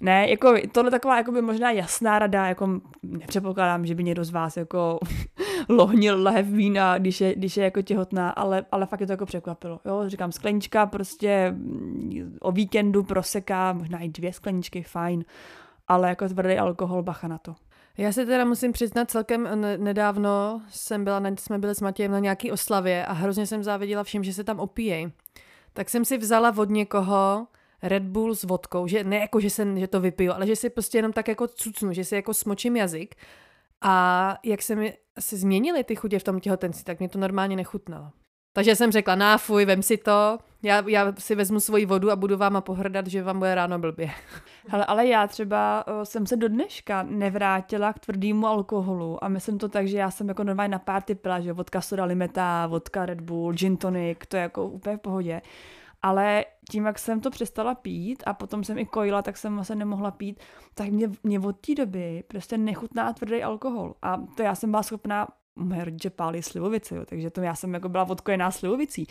[0.00, 4.30] Ne, jako tohle taková jako by možná jasná rada, jako nepředpokládám, že by někdo z
[4.30, 4.98] vás jako
[5.68, 9.26] lohnil lehev vína, když je, když je jako těhotná, ale, ale fakt je to jako
[9.26, 9.80] překvapilo.
[9.84, 15.24] Jo, říkám, sklenička prostě mm, o víkendu proseká, možná i dvě skleničky, fajn,
[15.88, 17.54] ale jako tvrdý alkohol, bacha na to.
[17.98, 22.52] Já se teda musím přiznat, celkem nedávno jsem byla, jsme byli s Matějem na nějaký
[22.52, 25.12] oslavě a hrozně jsem záviděla všem, že se tam opíjejí.
[25.72, 27.46] Tak jsem si vzala od někoho,
[27.82, 30.70] Red Bull s vodkou, že ne jako, že, se, že to vypiju, ale že si
[30.70, 33.14] prostě jenom tak jako cucnu, že si jako smočím jazyk
[33.80, 37.56] a jak se mi se změnily ty chutě v tom těhotenství, tak mě to normálně
[37.56, 38.10] nechutnalo.
[38.52, 42.36] Takže jsem řekla, náfuj, vem si to, já, já si vezmu svoji vodu a budu
[42.36, 44.10] vám pohrdat, že vám bude ráno blbě.
[44.68, 49.58] Hele, ale já třeba uh, jsem se do dneška nevrátila k tvrdému alkoholu a myslím
[49.58, 53.06] to tak, že já jsem jako normálně na párty pila, že vodka soda limeta, vodka
[53.06, 55.42] Red Bull, gin tonic, to je jako úplně v pohodě.
[56.02, 59.76] Ale tím, jak jsem to přestala pít a potom jsem i kojila, tak jsem vlastně
[59.76, 60.40] nemohla pít,
[60.74, 63.94] tak mě, mě od té doby prostě nechutná tvrdý alkohol.
[64.02, 67.74] A to já jsem byla schopná moje rodiče pálí slivovice, jo, takže to já jsem
[67.74, 69.06] jako byla odkojená slivovicí.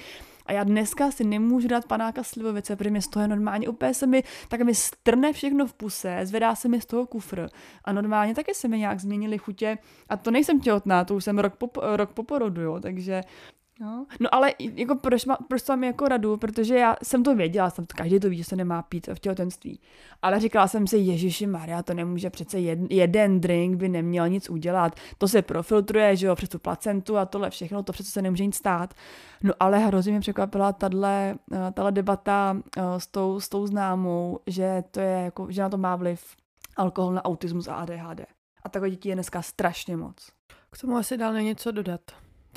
[0.45, 3.93] A já dneska si nemůžu dát panáka slivovice, protože mi z toho je normálně úplně
[3.93, 7.47] se mi, tak mi strne všechno v puse, zvedá se mi z toho kufr.
[7.85, 9.77] A normálně taky se mi nějak změnily chutě.
[10.09, 13.21] A to nejsem těhotná, to už jsem rok po, rok po porodu, jo, takže
[13.81, 17.35] No, no ale jako proč, má, proč to mám jako radu, protože já jsem to
[17.35, 19.79] věděla, jsem to, každý to ví, že se nemá pít v těhotenství.
[20.21, 24.49] Ale říkala jsem si, Ježiši Maria, to nemůže přece jed, jeden drink by neměl nic
[24.49, 24.95] udělat.
[25.17, 28.45] To se profiltruje, že jo, přes tu placentu a tohle všechno, to přece se nemůže
[28.45, 28.93] nic stát.
[29.43, 31.35] No ale hrozně mě překvapila tahle,
[31.87, 35.77] eh, debata eh, s tou, s tou známou, že to je jako, že na to
[35.77, 36.23] má vliv
[36.77, 38.25] alkohol na autismus a ADHD.
[38.63, 40.29] A takové dětí je dneska strašně moc.
[40.71, 42.01] K tomu asi dál není co dodat.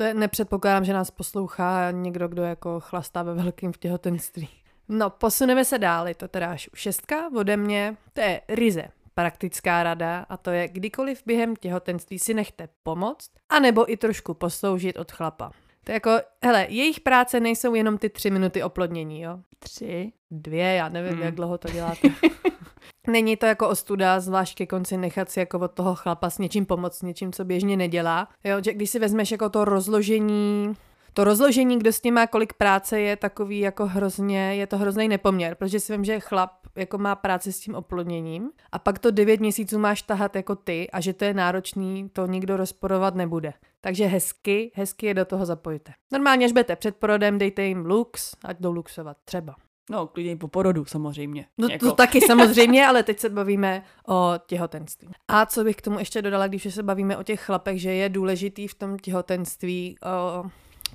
[0.02, 4.48] To je, nepředpokládám, že nás poslouchá někdo, kdo jako chlastá ve velkým v těhotenství.
[4.88, 8.84] No, posuneme se dál, je to teda až šestka ode mě, to je ryze
[9.14, 14.96] praktická rada a to je kdykoliv během těhotenství si nechte pomoct, anebo i trošku posloužit
[14.96, 15.50] od chlapa.
[15.84, 16.10] To je jako,
[16.44, 19.38] hele, jejich práce nejsou jenom ty tři minuty oplodnění, jo?
[19.58, 20.12] Tři?
[20.30, 21.22] Dvě, já nevím, hmm.
[21.22, 22.08] jak dlouho to děláte.
[23.06, 26.66] Není to jako ostuda, zvlášť ke konci nechat si jako od toho chlapa s něčím
[26.66, 28.28] pomoct, něčím, co běžně nedělá.
[28.44, 30.74] Jo, že když si vezmeš jako to rozložení
[31.14, 35.08] to rozložení, kdo s tím má kolik práce, je takový jako hrozně, je to hrozný
[35.08, 39.10] nepoměr, protože si vím, že chlap jako má práci s tím oplodněním a pak to
[39.10, 43.52] devět měsíců máš tahat jako ty a že to je náročný, to nikdo rozporovat nebude.
[43.80, 45.92] Takže hezky, hezky je do toho zapojte.
[46.12, 49.54] Normálně, až budete před porodem, dejte jim lux, ať jdou luxovat třeba.
[49.90, 51.46] No, klidně po porodu samozřejmě.
[51.58, 51.86] No jako...
[51.86, 55.08] to taky samozřejmě, ale teď se bavíme o těhotenství.
[55.28, 58.08] A co bych k tomu ještě dodala, když se bavíme o těch chlapech, že je
[58.08, 60.44] důležitý v tom těhotenství o,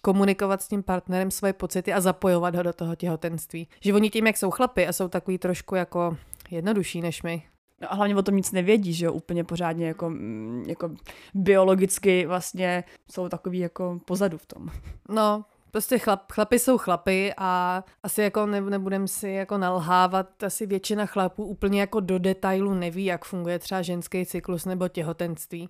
[0.01, 3.67] komunikovat s tím partnerem svoje pocity a zapojovat ho do toho těhotenství.
[3.81, 6.17] Že oni tím, jak jsou chlapy a jsou takový trošku jako
[6.51, 7.43] jednodušší než my,
[7.81, 10.91] No a hlavně o tom nic nevědí, že jo, úplně pořádně jako, mm, jako
[11.33, 14.69] biologicky vlastně jsou takový jako pozadu v tom.
[15.09, 15.45] No,
[15.77, 21.05] Prostě chlap, chlapy jsou chlapy a asi jako ne, nebudem si jako nalhávat, asi většina
[21.05, 25.69] chlapů úplně jako do detailu neví, jak funguje třeba ženský cyklus nebo těhotenství.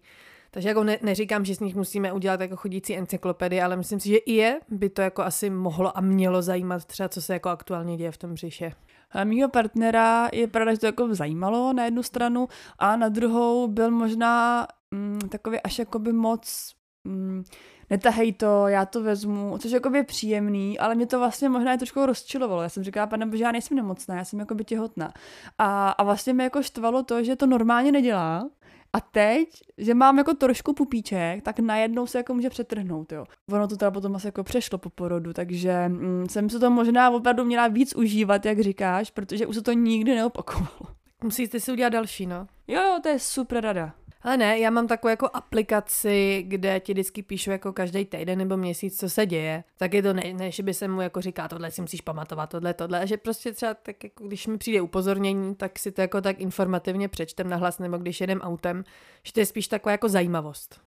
[0.52, 4.10] Takže jako ne, neříkám, že z nich musíme udělat jako chodící encyklopedii, ale myslím si,
[4.10, 7.50] že i je by to jako asi mohlo a mělo zajímat třeba, co se jako
[7.50, 8.72] aktuálně děje v tom břiše.
[9.12, 12.48] A mýho partnera je pravda, že to jako zajímalo na jednu stranu
[12.80, 16.77] a na druhou byl možná mm, takový až jakoby moc
[17.08, 17.43] mm,
[17.89, 21.78] netahej to, já to vezmu, což jako je příjemný, ale mě to vlastně možná je
[21.78, 22.62] trošku rozčilovalo.
[22.62, 25.13] Já jsem říkala, pane bože, já nejsem nemocná, já jsem jako by těhotná.
[25.58, 28.50] A, a vlastně mě jako štvalo to, že to normálně nedělá,
[28.93, 33.26] a teď, že mám jako trošku pupíček, tak najednou se jako může přetrhnout, jo.
[33.52, 37.10] Ono to teda potom asi jako přešlo po porodu, takže mm, jsem se to možná
[37.10, 40.96] opravdu měla víc užívat, jak říkáš, protože už se to nikdy neopakovalo.
[41.24, 42.48] Musíte si udělat další, no.
[42.67, 43.93] Jo, jo, to je super rada.
[44.21, 48.58] Ale ne, já mám takovou jako aplikaci, kde ti vždycky píšu jako každý týden nebo
[48.58, 49.63] měsíc, co se děje.
[49.77, 52.49] Tak je to ne, ne že by se mu jako říká, tohle si musíš pamatovat,
[52.49, 52.99] tohle, tohle.
[52.99, 56.39] A že prostě třeba tak jako když mi přijde upozornění, tak si to jako tak
[56.39, 58.84] informativně přečtem nahlas, nebo když jedem autem,
[59.23, 60.82] že to je spíš taková jako zajímavost.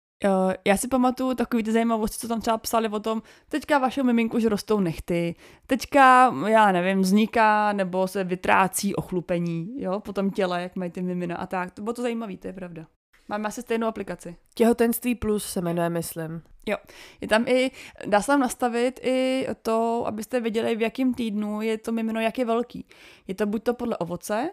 [0.64, 4.36] Já si pamatuju takový ty zajímavosti, co tam třeba psali o tom, teďka vašeho miminku
[4.36, 5.34] už rostou nechty,
[5.66, 11.02] teďka, já nevím, vzniká nebo se vytrácí ochlupení, jo, po tom těle, jak mají ty
[11.02, 11.70] mimina a tak.
[11.70, 12.86] To bylo to zajímavé, to je pravda.
[13.30, 14.36] Máme asi stejnou aplikaci.
[14.54, 16.42] Těhotenství plus se jmenuje, myslím.
[16.66, 16.76] Jo,
[17.20, 17.70] je tam i,
[18.06, 22.38] dá se tam nastavit i to, abyste věděli, v jakém týdnu je to mimino, jak
[22.38, 22.86] je velký.
[23.26, 24.50] Je to buď to podle ovoce,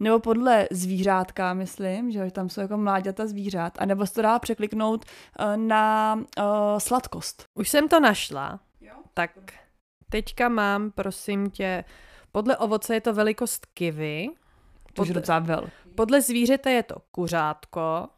[0.00, 4.38] nebo podle zvířátka, myslím, že tam jsou jako mláďata zvířat, a nebo se to dá
[4.38, 6.44] překliknout uh, na uh,
[6.78, 7.44] sladkost.
[7.54, 8.60] Už jsem to našla.
[8.80, 8.94] Jo?
[9.14, 9.30] Tak
[10.08, 11.84] teďka mám, prosím tě,
[12.32, 14.28] podle ovoce je to velikost kivy.
[14.94, 15.72] To je docela velký.
[15.94, 18.08] Podle zvířete je to kuřátko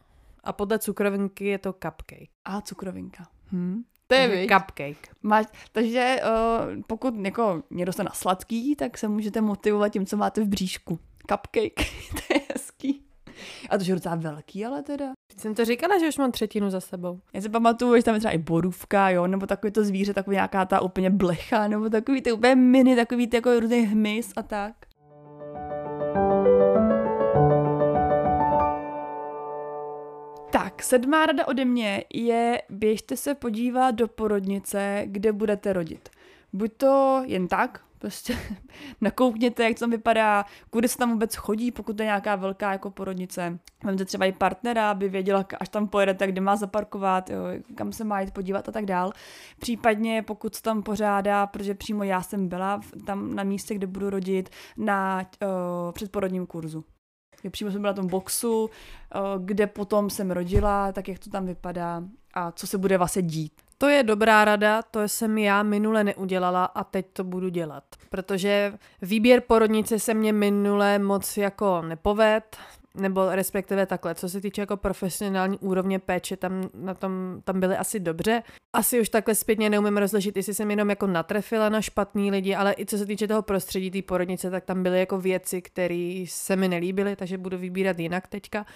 [0.44, 2.30] a podle cukrovinky je to cupcake.
[2.44, 3.26] A cukrovinka.
[3.52, 3.82] Hm.
[4.06, 5.16] To je takže cupcake.
[5.22, 10.16] Máš, takže uh, pokud jako někdo jste na sladký, tak se můžete motivovat tím, co
[10.16, 10.98] máte v bříšku.
[11.30, 11.74] Cupcake,
[12.10, 13.04] to je hezký.
[13.70, 15.06] A to je docela velký, ale teda.
[15.26, 17.20] Teď jsem to říkala, že už mám třetinu za sebou.
[17.32, 20.34] Já si pamatuju, že tam je třeba i borůvka, jo, nebo takový to zvíře, takový
[20.34, 24.42] nějaká ta úplně blecha, nebo takový ty úplně mini, takový ty jako různý hmyz a
[24.42, 24.74] tak.
[30.74, 36.08] Tak, sedmá rada ode mě je, běžte se podívat do porodnice, kde budete rodit.
[36.52, 38.38] Buď to jen tak, prostě
[39.00, 42.90] nakoukněte, jak to tam vypadá, kudy se tam vůbec chodí, pokud je nějaká velká jako
[42.90, 43.58] porodnice.
[43.84, 47.38] Vemte třeba i partnera, aby věděla, až tam pojedete, kde má zaparkovat, jo,
[47.74, 49.12] kam se má jít podívat a tak dál.
[49.58, 54.10] Případně pokud se tam pořádá, protože přímo já jsem byla tam na místě, kde budu
[54.10, 56.84] rodit, na uh, předporodním kurzu.
[57.44, 61.30] Já přímo jsem byla na tom boxu, eh, kde potom jsem rodila, tak jak to
[61.30, 62.02] tam vypadá
[62.34, 63.52] a co se bude vlastně dít.
[63.78, 67.84] To je dobrá rada, to jsem já minule neudělala a teď to budu dělat.
[68.10, 72.56] Protože výběr porodnice se mě minule moc jako nepoved.
[72.94, 77.76] Nebo respektive takhle, co se týče jako profesionální úrovně péče, tam, na tom, tam byly
[77.76, 78.42] asi dobře.
[78.72, 82.74] Asi už takhle zpětně neumím rozlišit, jestli jsem jenom jako natrefila na špatný lidi, ale
[82.78, 86.56] i co se týče toho prostředí té porodnice, tak tam byly jako věci, které se
[86.56, 88.66] mi nelíbily, takže budu vybírat jinak teďka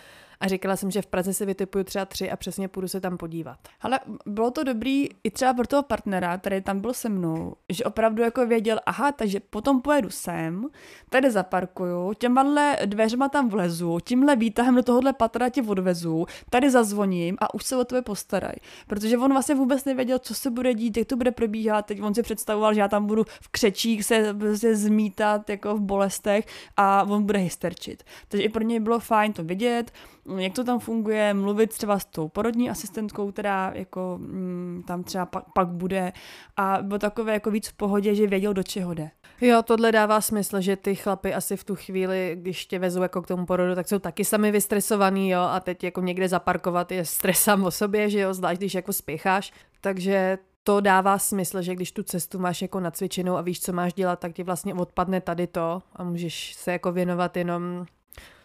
[0.40, 3.16] a říkala jsem, že v Praze si vytipuju třeba tři a přesně půjdu se tam
[3.16, 3.58] podívat.
[3.80, 7.84] Ale bylo to dobrý i třeba pro toho partnera, který tam byl se mnou, že
[7.84, 10.66] opravdu jako věděl, aha, takže potom pojedu sem,
[11.10, 17.36] tady zaparkuju, těmahle dveřma tam vlezu, tímhle výtahem do tohohle patra tě odvezu, tady zazvoním
[17.40, 18.54] a už se o tebe postaraj.
[18.86, 21.86] Protože on vlastně vůbec nevěděl, co se bude dít, jak to bude probíhat.
[21.86, 25.80] Teď on si představoval, že já tam budu v křečích se, se zmítat jako v
[25.80, 28.02] bolestech a on bude hysterčit.
[28.28, 29.92] Takže i pro něj bylo fajn to vidět,
[30.36, 35.26] jak to tam funguje, mluvit třeba s tou porodní asistentkou, která jako mm, tam třeba
[35.26, 36.12] pak, pak bude
[36.56, 39.10] a bylo takové jako víc v pohodě, že věděl, do čeho jde.
[39.40, 43.22] Jo, tohle dává smysl, že ty chlapy asi v tu chvíli, když tě vezou jako
[43.22, 47.04] k tomu porodu, tak jsou taky sami vystresovaný, jo, a teď jako někde zaparkovat je
[47.04, 51.74] stres sám o sobě, že jo, zvlášť když jako spěcháš, takže to dává smysl, že
[51.74, 55.20] když tu cestu máš jako nacvičenou a víš, co máš dělat, tak ti vlastně odpadne
[55.20, 57.86] tady to a můžeš se jako věnovat jenom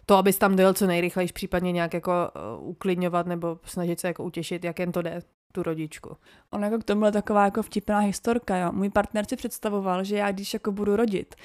[0.05, 2.11] to, abys tam dojel co nejrychleji, případně nějak jako
[2.59, 6.17] uh, uklidňovat nebo snažit se jako utěšit, jak jen to jde tu rodičku.
[6.51, 8.71] Ona jako k tomu je taková jako vtipná historka, jo.
[8.71, 11.35] Můj partner si představoval, že já když jako budu rodit,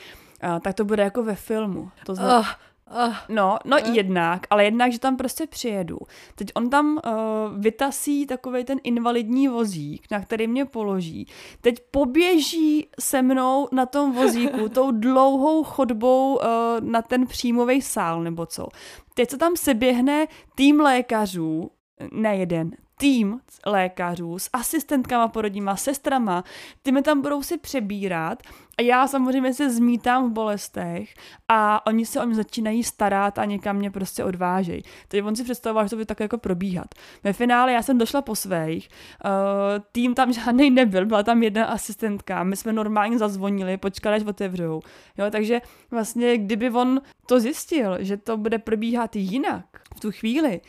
[0.44, 1.90] uh, tak to bude jako ve filmu.
[2.06, 2.46] To znamená, oh,
[2.90, 3.94] Uh, no, no uh.
[3.94, 5.98] jednak, ale jednak, že tam prostě přijedu.
[6.34, 11.26] Teď on tam uh, vytasí takový ten invalidní vozík, na který mě položí.
[11.60, 16.42] Teď poběží se mnou na tom vozíku tou dlouhou chodbou uh,
[16.80, 18.68] na ten příjmový sál nebo co.
[19.14, 21.70] Teď se tam seběhne tým lékařů,
[22.12, 26.44] ne jeden, tým lékařů s asistentkama porodníma, sestrama,
[26.82, 28.42] ty mi tam budou si přebírat
[28.78, 31.14] a já samozřejmě se zmítám v bolestech
[31.48, 34.82] a oni se o mě začínají starat a někam mě prostě odvážejí.
[35.08, 36.94] Takže on si představoval, že to by tak jako probíhat.
[37.24, 38.88] Ve finále já jsem došla po svých,
[39.24, 39.30] uh,
[39.92, 44.80] tým tam žádný nebyl, byla tam jedna asistentka, my jsme normálně zazvonili, počkali, až otevřou.
[45.18, 49.64] Jo, takže vlastně kdyby on to zjistil, že to bude probíhat jinak
[49.96, 50.60] v tu chvíli,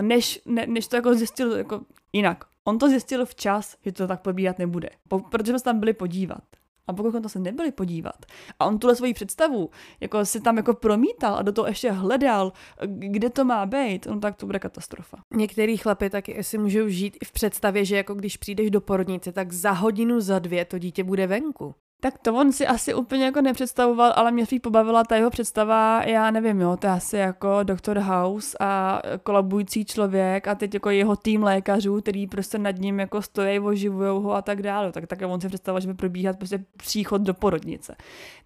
[0.00, 1.80] než, ne, než to jako zjistil jako
[2.12, 2.44] jinak.
[2.64, 4.88] On to zjistil včas, že to tak probíhat nebude,
[5.30, 6.42] protože jsme se tam byli podívat.
[6.86, 8.26] A pokud to se nebyli podívat
[8.58, 12.52] a on tuhle svoji představu jako si tam jako promítal a do toho ještě hledal,
[12.86, 15.16] kde to má být, no tak to bude katastrofa.
[15.34, 19.32] Některý chlapy taky si můžou žít i v představě, že jako když přijdeš do porodnice,
[19.32, 21.74] tak za hodinu, za dvě to dítě bude venku.
[22.04, 26.02] Tak to on si asi úplně jako nepředstavoval, ale mě spíš pobavila ta jeho představa,
[26.04, 30.90] já nevím, jo, to je asi jako doktor House a kolabující člověk a teď jako
[30.90, 34.92] jeho tým lékařů, který prostě nad ním jako stojí, oživují ho a tak dále.
[34.92, 37.96] Tak, tak on si představoval, že by probíhat prostě příchod do porodnice.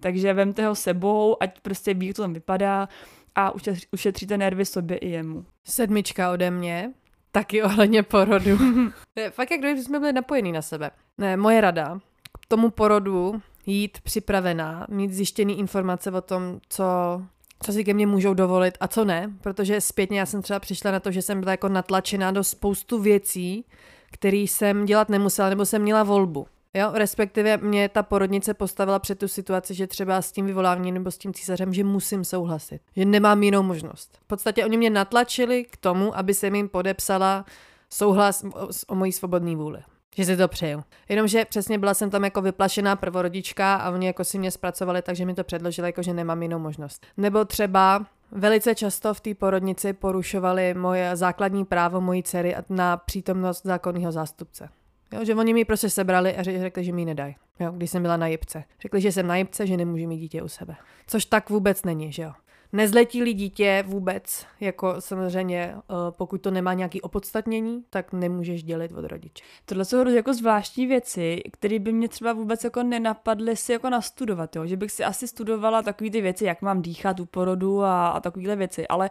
[0.01, 2.89] Takže vemte ho sebou, ať prostě ví, jak to tam vypadá
[3.35, 3.53] a
[3.93, 5.45] ušetříte nervy sobě i jemu.
[5.65, 6.93] Sedmička ode mě,
[7.33, 8.59] taky ohledně porodu.
[9.31, 10.91] Fakt jak kdyby jsme byli napojení na sebe.
[11.19, 12.01] Ne, moje rada,
[12.49, 16.85] tomu porodu jít připravená, mít zjištěný informace o tom, co,
[17.63, 20.91] co si ke mně můžou dovolit a co ne, protože zpětně já jsem třeba přišla
[20.91, 23.65] na to, že jsem byla jako natlačená do spoustu věcí,
[24.11, 26.47] které jsem dělat nemusela, nebo jsem měla volbu.
[26.75, 31.11] Jo, respektive mě ta porodnice postavila před tu situaci, že třeba s tím vyvoláním nebo
[31.11, 34.19] s tím císařem, že musím souhlasit, že nemám jinou možnost.
[34.23, 37.45] V podstatě oni mě natlačili k tomu, aby se jim podepsala
[37.91, 39.79] souhlas o, o mojí svobodné vůli
[40.17, 40.85] že si to přeju.
[41.09, 45.27] Jenomže přesně byla jsem tam jako vyplašená prvorodička a oni jako si mě zpracovali, takže
[45.27, 47.07] mi to předložili, jako že nemám jinou možnost.
[47.17, 53.63] Nebo třeba Velice často v té porodnici porušovali moje základní právo mojí dcery na přítomnost
[53.65, 54.69] zákonného zástupce.
[55.13, 58.17] Jo, že oni mi prostě sebrali a řekli, že mi nedají, jo, když jsem byla
[58.17, 58.65] na jibce.
[58.81, 60.77] Řekli, že jsem na jibce, že nemůžu mít dítě u sebe.
[61.07, 62.33] Což tak vůbec není, že jo
[62.73, 69.05] nezletilý dítě vůbec, jako samozřejmě, eh, pokud to nemá nějaký opodstatnění, tak nemůžeš dělit od
[69.05, 69.45] rodiče.
[69.65, 74.57] Tohle jsou jako zvláštní věci, které by mě třeba vůbec jako nenapadly si jako nastudovat,
[74.57, 74.67] jo?
[74.67, 78.21] že bych si asi studovala takové ty věci, jak mám dýchat u porodu a, a
[78.21, 79.11] takovéhle věci, ale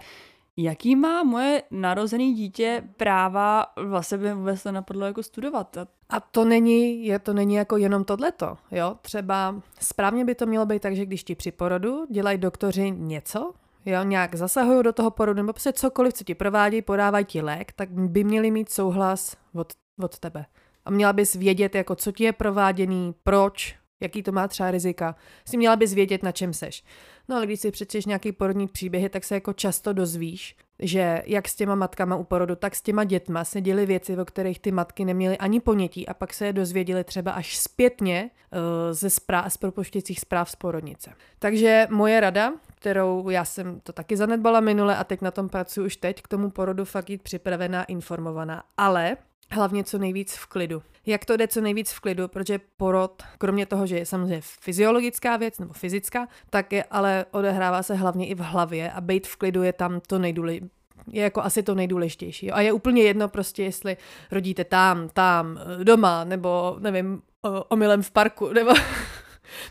[0.57, 5.77] jaký má moje narozené dítě práva, vlastně by vůbec to napadlo jako studovat.
[6.09, 8.97] A to není, je, to není jako jenom tohleto, jo.
[9.01, 13.53] Třeba správně by to mělo být tak, že když ti při porodu dělají doktoři něco,
[13.85, 17.71] jo, nějak zasahují do toho porodu, nebo prostě cokoliv, co ti provádí, podávají ti lék,
[17.71, 20.45] tak by měli mít souhlas od, od tebe.
[20.85, 25.15] A měla bys vědět, jako co ti je prováděný, proč, jaký to má třeba rizika.
[25.45, 26.83] Jsi měla bys vědět, na čem seš.
[27.29, 31.47] No ale když si přečteš nějaký porodní příběhy, tak se jako často dozvíš, že jak
[31.47, 34.71] s těma matkama u porodu, tak s těma dětma se děly věci, o kterých ty
[34.71, 38.59] matky neměly ani ponětí a pak se je dozvěděli třeba až zpětně uh,
[38.91, 41.11] ze zpráv, z propoštěcích zpráv z porodnice.
[41.39, 45.85] Takže moje rada, kterou já jsem to taky zanedbala minule a teď na tom pracuji
[45.85, 48.63] už teď, k tomu porodu fakt jít připravená, informovaná.
[48.77, 49.17] Ale
[49.51, 50.83] hlavně co nejvíc v klidu.
[51.05, 55.37] Jak to jde co nejvíc v klidu, protože porod, kromě toho, že je samozřejmě fyziologická
[55.37, 59.35] věc nebo fyzická, tak je ale odehrává se hlavně i v hlavě a být v
[59.35, 60.75] klidu je tam to nejdůležitější
[61.07, 62.51] je jako asi to nejdůležitější.
[62.51, 63.97] A je úplně jedno prostě, jestli
[64.31, 67.21] rodíte tam, tam, doma, nebo nevím,
[67.69, 68.73] omylem v parku, nebo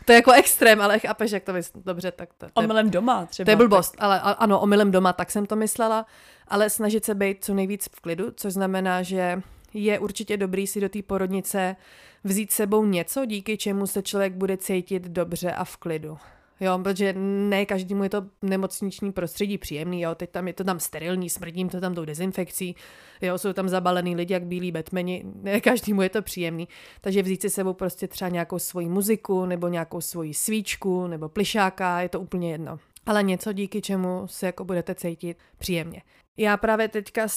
[0.05, 1.71] to je jako extrém, ale chápeš, jak to vys...
[1.75, 3.45] Dobře, tak to, to Omylem doma třeba.
[3.45, 4.03] To je blbost, tak...
[4.03, 6.05] ale ano, omylem doma, tak jsem to myslela,
[6.47, 9.41] ale snažit se být co nejvíc v klidu, což znamená, že
[9.75, 11.75] je určitě dobrý si do té porodnice
[12.23, 16.17] vzít sebou něco, díky čemu se člověk bude cítit dobře a v klidu.
[16.59, 20.79] Jo, protože ne každému je to nemocniční prostředí příjemný, jo, teď tam je to tam
[20.79, 22.75] sterilní, smrdím to tam tou dezinfekcí,
[23.21, 26.67] jo, jsou tam zabalený lidi jak bílí betmeni, ne každému je to příjemný,
[27.01, 32.01] takže vzít si sebou prostě třeba nějakou svoji muziku, nebo nějakou svoji svíčku, nebo plišáka,
[32.01, 32.79] je to úplně jedno.
[33.05, 36.01] Ale něco, díky čemu se jako budete cítit příjemně.
[36.37, 37.27] Já právě teďka,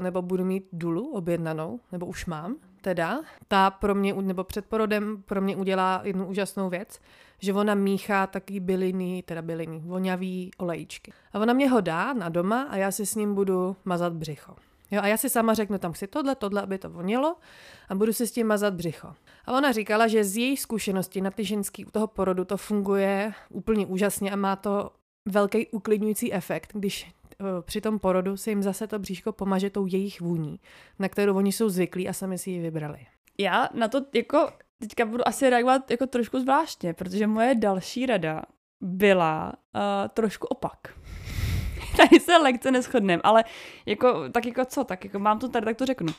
[0.00, 5.22] nebo budu mít dulu objednanou, nebo už mám, teda, ta pro mě, nebo před porodem
[5.22, 7.00] pro mě udělá jednu úžasnou věc,
[7.38, 11.12] že ona míchá taky byliny, teda byliny, voňavý olejčky.
[11.32, 14.56] A ona mě ho dá na doma a já si s ním budu mazat břicho.
[14.90, 17.36] Jo, a já si sama řeknu, tam chci tohle, tohle, aby to vonilo
[17.88, 19.14] a budu si s tím mazat břicho.
[19.44, 23.32] A ona říkala, že z její zkušenosti na ty ženský u toho porodu to funguje
[23.48, 24.90] úplně úžasně a má to
[25.28, 27.14] velký uklidňující efekt, když
[27.62, 30.60] při tom porodu se jim zase to bříško pomaže tou jejich vůní,
[30.98, 33.06] na kterou oni jsou zvyklí a sami si ji vybrali.
[33.38, 38.42] Já na to jako teďka budu asi reagovat jako trošku zvláštně, protože moje další rada
[38.80, 40.78] byla uh, trošku opak.
[41.96, 43.44] tady se lekce neschodneme, ale
[43.86, 46.12] jako, tak jako co, tak jako mám to tady, tak to řeknu.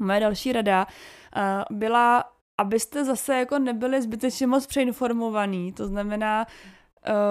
[0.00, 2.24] Moje další rada uh, byla,
[2.58, 6.77] abyste zase jako nebyli zbytečně moc přeinformovaný, to znamená, uh,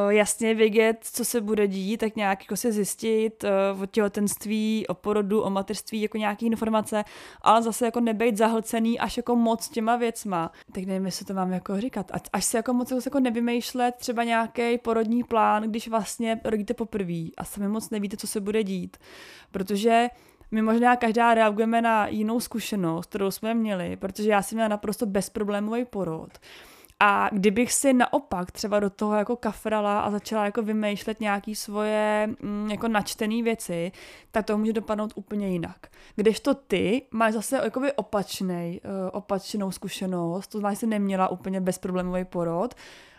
[0.09, 4.93] jasně vědět, co se bude dít, tak nějak jako se zjistit uh, o těhotenství, o
[4.93, 7.03] porodu, o mateřství, jako nějaké informace,
[7.41, 10.51] ale zase jako nebejt zahlcený až jako moc těma věcma.
[10.71, 12.11] Tak nevím, jestli to mám jako říkat.
[12.33, 17.43] Až se jako moc jako nevymýšlet třeba nějaký porodní plán, když vlastně rodíte poprvé a
[17.43, 18.97] sami moc nevíte, co se bude dít.
[19.51, 20.07] Protože
[20.51, 25.05] my možná každá reagujeme na jinou zkušenost, kterou jsme měli, protože já jsem měla naprosto
[25.05, 26.29] bezproblémový porod.
[26.99, 32.29] A kdybych si naopak třeba do toho jako kafrala a začala jako vymýšlet nějaký svoje
[32.41, 33.91] mm, jako načtené věci,
[34.31, 35.87] tak to může dopadnout úplně jinak.
[36.15, 41.27] Když to ty máš zase jakoby opačnej, uh, opačnou zkušenost, to znamená, že jsi neměla
[41.27, 42.75] úplně bezproblémový porod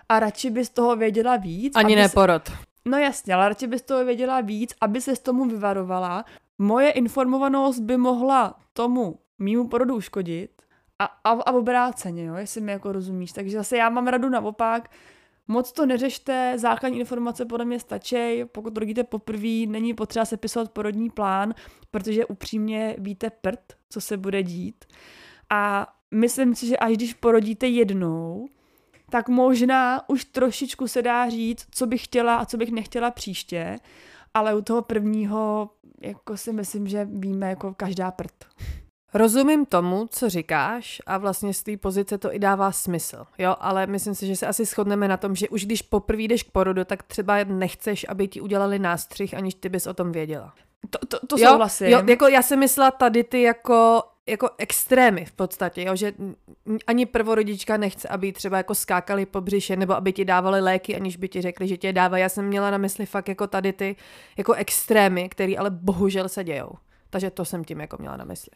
[0.09, 1.77] a radši bys toho věděla víc.
[1.77, 2.53] Ani ne porod.
[2.85, 6.25] No jasně, ale radši bys toho věděla víc, aby se s tomu vyvarovala.
[6.59, 10.58] Moje informovanost by mohla tomu mýmu porodu uškodit,
[10.99, 13.33] a, a, a obráceně, jo, jestli mi jako rozumíš.
[13.33, 14.91] Takže zase já mám radu naopak,
[15.49, 21.11] moc to neřešte, základní informace podle mě stačí, pokud rodíte poprvé, není potřeba sepisovat porodní
[21.11, 21.55] plán,
[21.91, 24.85] protože upřímně víte prd, co se bude dít.
[25.51, 28.49] A myslím si, že až když porodíte jednou,
[29.11, 33.79] tak možná už trošičku se dá říct, co bych chtěla a co bych nechtěla příště,
[34.35, 35.71] ale u toho prvního,
[36.01, 38.45] jako si myslím, že víme jako každá prd.
[39.15, 43.87] Rozumím tomu, co říkáš a vlastně z té pozice to i dává smysl, jo, ale
[43.87, 46.85] myslím si, že se asi shodneme na tom, že už když poprvé jdeš k porodu,
[46.85, 50.55] tak třeba nechceš, aby ti udělali nástřih, aniž ty bys o tom věděla.
[50.91, 51.87] To, to, to jo, souhlasím.
[51.87, 56.13] Jo, jako já jsem myslela tady ty jako jako extrémy v podstatě, jo, že
[56.87, 61.17] ani prvorodička nechce, aby třeba jako skákali po břiše, nebo aby ti dávali léky, aniž
[61.17, 62.23] by ti řekli, že tě dávají.
[62.23, 63.97] Já jsem měla na mysli fakt jako tady ty
[64.37, 66.71] jako extrémy, které ale bohužel se dějou.
[67.11, 68.51] Takže to jsem tím jako měla na mysli.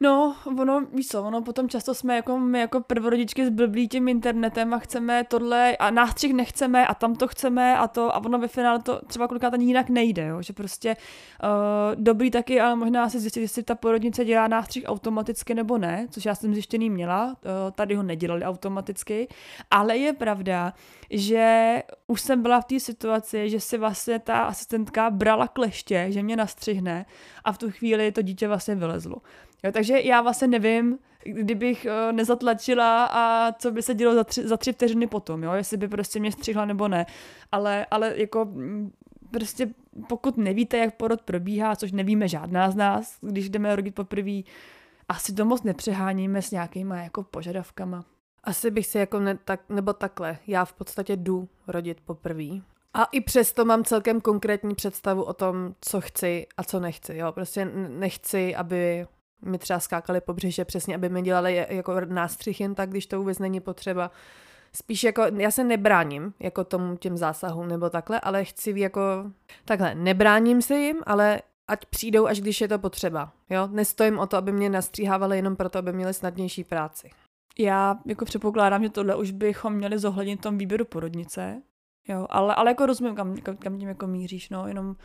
[0.00, 4.74] No, ono, víš co, ono potom často jsme jako my jako prvorodičky zblblí tím internetem
[4.74, 8.48] a chceme tohle a nástřih nechceme a tam to chceme a to a ono ve
[8.48, 10.42] finále to třeba kolikrát ani jinak nejde, jo?
[10.42, 15.54] že prostě uh, dobrý taky, ale možná se zjistit, jestli ta porodnice dělá nástřih automaticky
[15.54, 17.34] nebo ne, což já jsem zjištěný měla, uh,
[17.74, 19.28] tady ho nedělali automaticky,
[19.70, 20.72] ale je pravda,
[21.10, 26.22] že už jsem byla v té situaci, že si vlastně ta asistentka brala kleště, že
[26.22, 27.06] mě nastřihne
[27.44, 29.16] a v tu chvíli to dítě vlastně vylezlo.
[29.64, 34.48] Jo, takže já vlastně nevím, kdybych uh, nezatlačila a co by se dělo za tři,
[34.48, 37.06] za tři vteřiny potom, jo, jestli by prostě mě střihla nebo ne.
[37.52, 38.92] Ale, ale jako mm,
[39.30, 39.68] prostě
[40.08, 44.40] pokud nevíte, jak porod probíhá, což nevíme žádná z nás, když jdeme rodit poprvé,
[45.08, 48.04] asi to moc nepřeháníme s nějakýma jako požadavkama.
[48.44, 52.48] Asi bych si jako ne, tak, nebo takhle, já v podstatě jdu rodit poprvé.
[52.94, 57.16] A i přesto mám celkem konkrétní představu o tom, co chci a co nechci.
[57.16, 57.32] Jo?
[57.32, 59.06] Prostě nechci, aby
[59.42, 63.18] mi třeba skákali po břiše přesně, aby mi dělali jako nástřih jen tak, když to
[63.18, 64.10] vůbec není potřeba.
[64.72, 69.00] Spíš jako, já se nebráním jako tomu těm zásahům nebo takhle, ale chci jako,
[69.64, 73.32] takhle, nebráním se jim, ale ať přijdou, až když je to potřeba.
[73.50, 73.68] Jo?
[73.72, 77.10] Nestojím o to, aby mě nastříhávali jenom proto, aby měli snadnější práci.
[77.58, 81.62] Já jako předpokládám, že tohle už bychom měli zohlednit v tom výběru porodnice,
[82.08, 84.96] jo, ale, ale jako rozumím, kam, kam, kam tím jako míříš, no, jenom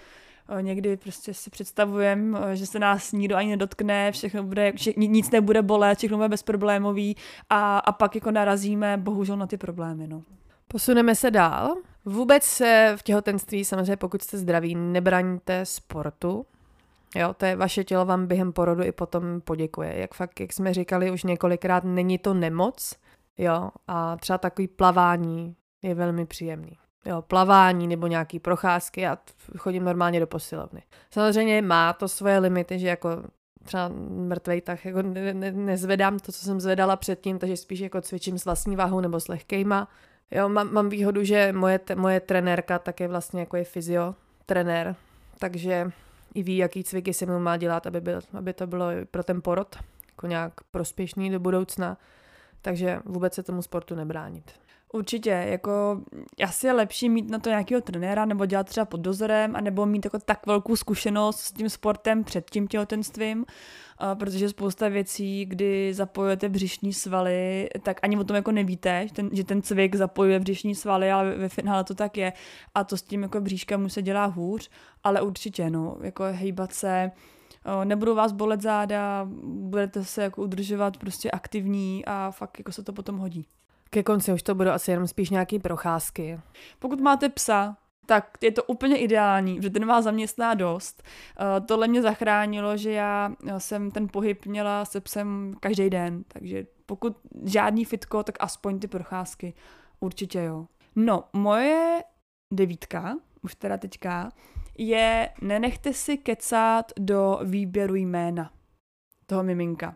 [0.59, 5.31] někdy prostě si představujem, uh, že se nás nikdo ani nedotkne, všechno bude, vše, nic
[5.31, 7.17] nebude bolet, všechno bude bezproblémový
[7.49, 10.23] a, a pak jako narazíme bohužel na ty problémy, no.
[10.67, 11.75] Posuneme se dál.
[12.05, 16.45] Vůbec se v těhotenství, samozřejmě pokud jste zdraví, nebraníte sportu.
[17.15, 19.99] Jo, to je vaše tělo vám během porodu i potom poděkuje.
[19.99, 22.95] Jak fakt, jak jsme říkali už několikrát, není to nemoc,
[23.37, 26.77] jo, a třeba takový plavání je velmi příjemný.
[27.05, 29.17] Jo, plavání nebo nějaký procházky, já
[29.57, 30.83] chodím normálně do posilovny.
[31.11, 33.09] Samozřejmě má to svoje limity, že jako
[33.63, 38.01] třeba mrtvej, tak jako ne, ne, nezvedám to, co jsem zvedala předtím, takže spíš jako
[38.01, 39.87] cvičím s vlastní váhou nebo s lehkejma.
[40.31, 44.95] Jo, mám, mám výhodu, že moje, moje trenérka také vlastně jako je fyzio trenér,
[45.39, 45.91] takže
[46.33, 49.41] i ví, jaký cviky se mu má dělat, aby, byl, aby to bylo pro ten
[49.41, 49.75] porod
[50.09, 51.97] jako nějak prospěšný do budoucna.
[52.61, 54.51] Takže vůbec se tomu sportu nebránit.
[54.95, 56.01] Určitě, jako
[56.43, 60.05] asi je lepší mít na to nějakého trenéra nebo dělat třeba pod dozorem, anebo mít
[60.05, 63.45] jako tak velkou zkušenost s tím sportem před tím těhotenstvím,
[64.13, 69.29] protože spousta věcí, kdy zapojujete břišní svaly, tak ani o tom jako nevíte, že ten,
[69.31, 72.33] že ten cvik zapojuje břišní svaly, ale ve finále to tak je
[72.75, 74.69] a to s tím jako bříškem mu se dělá hůř,
[75.03, 77.11] ale určitě, no, jako hejbat se,
[77.83, 82.93] nebudou vás bolet záda, budete se jako udržovat prostě aktivní a fakt jako se to
[82.93, 83.47] potom hodí.
[83.93, 86.39] Ke konci už to budou asi jenom spíš nějaký procházky.
[86.79, 91.03] Pokud máte psa, tak je to úplně ideální, že ten vás zaměstná dost.
[91.03, 96.65] Uh, tohle mě zachránilo, že já jsem ten pohyb měla se psem každý den, takže
[96.85, 99.53] pokud žádný fitko, tak aspoň ty procházky.
[99.99, 100.65] Určitě jo.
[100.95, 102.03] No, moje
[102.53, 104.29] devítka, už teda teďka,
[104.77, 108.51] je nenechte si kecat do výběru jména
[109.25, 109.95] toho miminka.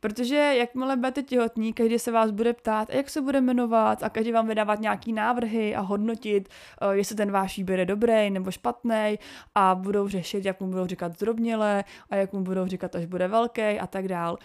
[0.00, 4.32] Protože jakmile budete těhotní, každý se vás bude ptát, jak se bude jmenovat a každý
[4.32, 6.48] vám vydávat nějaký návrhy a hodnotit,
[6.82, 9.18] uh, jestli ten váš výběr je dobrý nebo špatný
[9.54, 13.28] a budou řešit, jak mu budou říkat zdrobněle a jak mu budou říkat, až bude
[13.28, 14.38] velký a tak dál.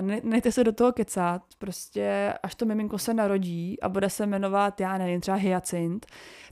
[0.00, 4.26] Ne, nechte se do toho kecat, prostě až to miminko se narodí a bude se
[4.26, 6.06] jmenovat, já nevím, třeba hyacint,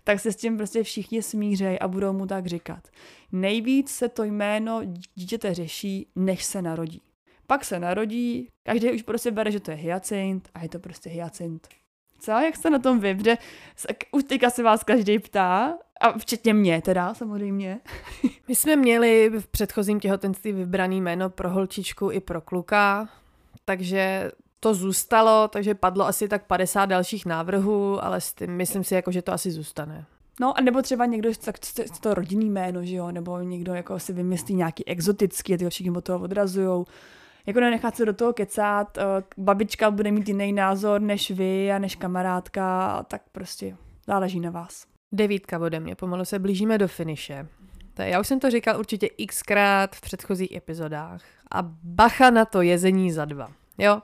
[0.04, 2.88] tak se s tím prostě všichni smířej a budou mu tak říkat.
[3.32, 4.80] Nejvíc se to jméno
[5.14, 7.02] dítěte řeší, než se narodí.
[7.46, 11.10] Pak se narodí, každý už prostě bere, že to je hyacint a je to prostě
[11.10, 11.68] hyacint.
[12.20, 13.14] Co, jak jste na tom vy?
[13.14, 13.36] Protože
[14.12, 17.80] už teďka se vás každý ptá, a včetně mě teda, samozřejmě.
[18.48, 23.08] My jsme měli v předchozím těhotenství vybraný jméno pro holčičku i pro kluka,
[23.64, 24.30] takže
[24.60, 29.12] to zůstalo, takže padlo asi tak 50 dalších návrhů, ale s tím myslím si, jako,
[29.12, 30.06] že to asi zůstane.
[30.40, 31.56] No a nebo třeba někdo, tak
[32.00, 35.90] to rodinný jméno, že jo, nebo někdo jako si vymyslí nějaký exotický a ty všichni
[35.90, 36.86] od toho odrazujou
[37.46, 39.02] jako nenechat se do toho kecat, eh,
[39.38, 43.76] babička bude mít jiný názor než vy a než kamarádka, tak prostě
[44.06, 44.86] záleží na vás.
[45.12, 47.48] Devítka ode mě, pomalu se blížíme do finiše.
[47.98, 51.22] Já už jsem to říkal určitě xkrát v předchozích epizodách.
[51.50, 53.52] A bacha na to jezení za dva.
[53.78, 54.02] Jo?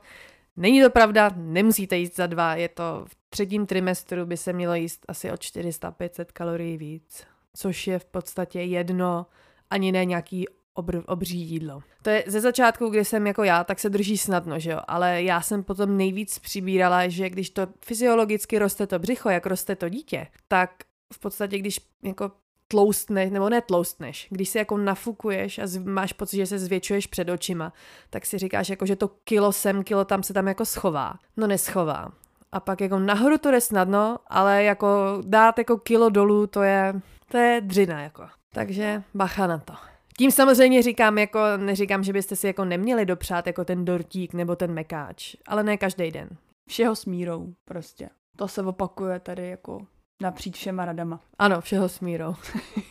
[0.56, 4.74] Není to pravda, nemusíte jíst za dva, je to v třetím trimestru by se mělo
[4.74, 7.24] jíst asi o 400-500 kalorií víc,
[7.54, 9.26] což je v podstatě jedno,
[9.70, 10.46] ani ne nějaký
[10.80, 11.82] obr, obří jídlo.
[12.02, 15.22] To je ze začátku, kdy jsem jako já, tak se drží snadno, že jo, ale
[15.22, 19.88] já jsem potom nejvíc přibírala, že když to fyziologicky roste to břicho, jak roste to
[19.88, 20.70] dítě, tak
[21.12, 22.30] v podstatě, když jako
[22.68, 27.28] tloustneš, nebo ne tloustneš, když se jako nafukuješ a máš pocit, že se zvětšuješ před
[27.28, 27.72] očima,
[28.10, 31.14] tak si říkáš jako, že to kilo sem, kilo tam se tam jako schová.
[31.36, 32.12] No neschová.
[32.52, 36.94] A pak jako nahoru to jde snadno, ale jako dát jako kilo dolů, to je,
[37.28, 38.28] to je dřina jako.
[38.52, 39.89] Takže bacha na to.
[40.20, 44.56] Tím samozřejmě říkám, jako, neříkám, že byste si jako neměli dopřát jako ten dortík nebo
[44.56, 46.28] ten mekáč, ale ne každý den.
[46.68, 48.08] Všeho s mírou prostě.
[48.36, 49.86] To se opakuje tady jako
[50.22, 51.20] napříč všema radama.
[51.38, 52.34] Ano, všeho s mírou.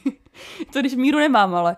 [0.73, 1.77] to když míru nemám, ale.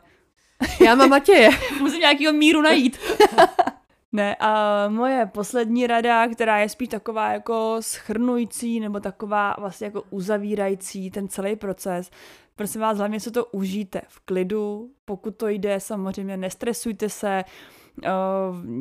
[0.86, 1.50] Já mám Matěje.
[1.80, 3.00] Musím nějakýho míru najít.
[4.12, 10.04] ne, a moje poslední rada, která je spíš taková jako schrnující nebo taková vlastně jako
[10.10, 12.12] uzavírající ten celý proces,
[12.56, 17.44] Prosím vás, hlavně se to užijte v klidu, pokud to jde, samozřejmě nestresujte se,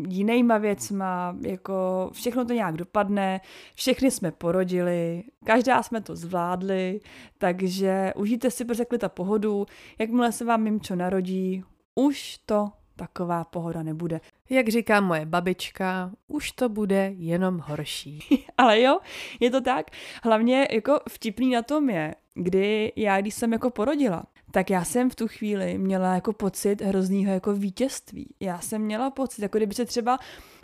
[0.08, 3.40] jinýma věcma, jako všechno to nějak dopadne,
[3.74, 7.00] všechny jsme porodili, každá jsme to zvládli,
[7.38, 9.66] takže užijte si prostě ta pohodu,
[9.98, 11.64] jakmile se vám mimčo narodí,
[11.94, 14.20] už to taková pohoda nebude.
[14.50, 18.20] Jak říká moje babička, už to bude jenom horší.
[18.58, 18.98] Ale jo,
[19.40, 19.90] je to tak.
[20.22, 25.10] Hlavně jako vtipný na tom je, kdy já, když jsem jako porodila, tak já jsem
[25.10, 28.34] v tu chvíli měla jako pocit hroznýho jako vítězství.
[28.40, 30.18] Já jsem měla pocit, jako kdyby se třeba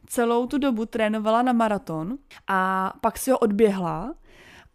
[0.06, 4.14] celou tu dobu trénovala na maraton a pak si ho odběhla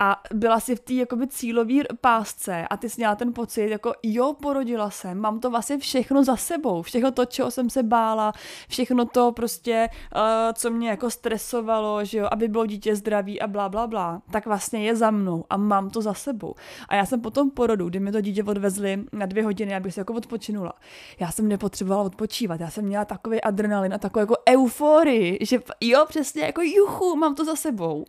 [0.01, 3.93] a byla si v té jakoby cílové pásce a ty jsi měla ten pocit, jako
[4.03, 8.33] jo, porodila jsem, mám to vlastně všechno za sebou, všechno to, čeho jsem se bála,
[8.69, 10.21] všechno to prostě, uh,
[10.53, 14.45] co mě jako stresovalo, že jo, aby bylo dítě zdravý a bla, bla, bla, tak
[14.45, 16.55] vlastně je za mnou a mám to za sebou.
[16.89, 20.01] A já jsem potom porodu, kdy mi to dítě odvezli na dvě hodiny, abych se
[20.01, 20.73] jako odpočinula.
[21.19, 26.05] Já jsem nepotřebovala odpočívat, já jsem měla takový adrenalin a takovou jako euforii, že jo,
[26.07, 28.05] přesně jako juchu, mám to za sebou.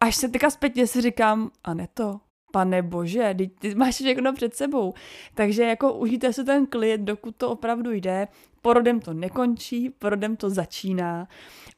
[0.00, 2.20] Až se teďka zpětně si říkám, a ne to,
[2.52, 4.94] pane bože, ty, ty máš všechno před sebou.
[5.34, 8.28] Takže jako užijte si ten klid, dokud to opravdu jde.
[8.62, 11.28] Porodem to nekončí, porodem to začíná.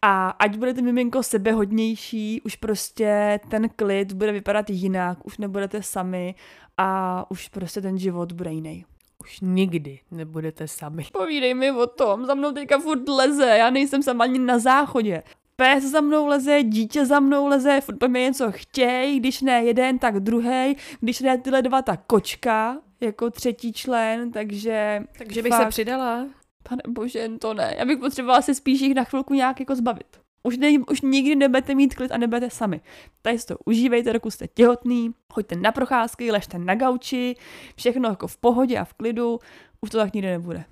[0.03, 6.35] A ať budete miminko sebehodnější, už prostě ten klid bude vypadat jinak, už nebudete sami
[6.77, 8.85] a už prostě ten život bude jiný.
[9.21, 11.07] Už nikdy nebudete sami.
[11.13, 15.23] Povídej mi o tom, za mnou teďka furt leze, já nejsem sama ani na záchodě
[15.63, 19.65] pes za mnou leze, dítě za mnou leze, furt po mě něco chtěj, když ne
[19.65, 25.03] jeden, tak druhý, když ne tyhle dva, tak kočka, jako třetí člen, takže...
[25.19, 26.27] Takže bych fakt, se přidala.
[26.69, 27.75] Pane bože, to ne.
[27.79, 30.21] Já bych potřebovala se spíš jich na chvilku nějak jako zbavit.
[30.43, 32.81] Už, ne, už nikdy nebudete mít klid a nebudete sami.
[33.23, 37.37] Tady si to užívejte, dokud jste těhotný, choďte na procházky, ležte na gauči,
[37.77, 39.39] všechno jako v pohodě a v klidu,
[39.81, 40.65] už to tak nikdy nebude.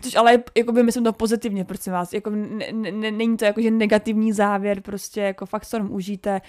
[0.00, 2.12] Což ale jako by myslím to pozitivně, prosím vás.
[2.12, 6.40] Jako ne, ne, není to jako, že negativní závěr, prostě jako fakt se užijte,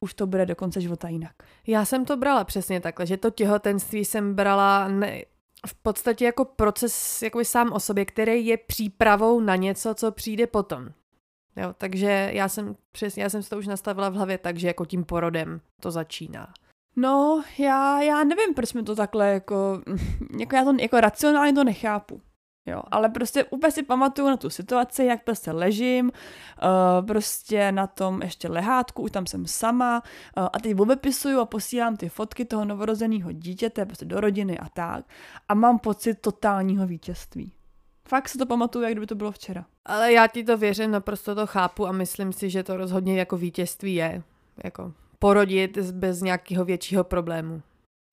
[0.00, 1.32] už to bude do konce života jinak.
[1.66, 5.22] Já jsem to brala přesně takhle, že to těhotenství jsem brala ne,
[5.66, 10.46] v podstatě jako proces jako sám o sobě, který je přípravou na něco, co přijde
[10.46, 10.88] potom.
[11.56, 14.66] Jo, takže já jsem přesně, já jsem si to už nastavila v hlavě tak, že
[14.66, 16.52] jako tím porodem to začíná.
[16.96, 19.82] No, já, já nevím, proč mi to takhle jako,
[20.38, 22.20] jako já to jako racionálně to nechápu.
[22.66, 27.86] Jo, ale prostě úplně si pamatuju na tu situaci, jak prostě ležím, uh, prostě na
[27.86, 30.02] tom ještě lehátku, už tam jsem sama
[30.36, 34.68] uh, a teď obepisuju a posílám ty fotky toho novorozeného dítěte prostě do rodiny a
[34.68, 35.04] tak
[35.48, 37.52] a mám pocit totálního vítězství.
[38.08, 39.64] Fakt se to pamatuju, jak kdyby to bylo včera.
[39.84, 43.36] Ale já ti to věřím, naprosto to chápu a myslím si, že to rozhodně jako
[43.36, 44.22] vítězství je.
[44.64, 47.62] Jako porodit bez nějakého většího problému.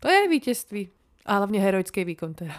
[0.02, 0.90] To je vítězství.
[1.26, 2.54] A hlavně heroický výkon teda.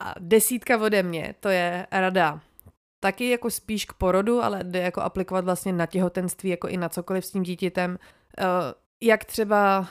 [0.00, 2.40] A desítka ode mě, to je rada
[3.00, 6.88] taky jako spíš k porodu, ale jde jako aplikovat vlastně na těhotenství, jako i na
[6.88, 7.98] cokoliv s tím dítětem.
[8.38, 8.44] Eh,
[9.02, 9.88] jak třeba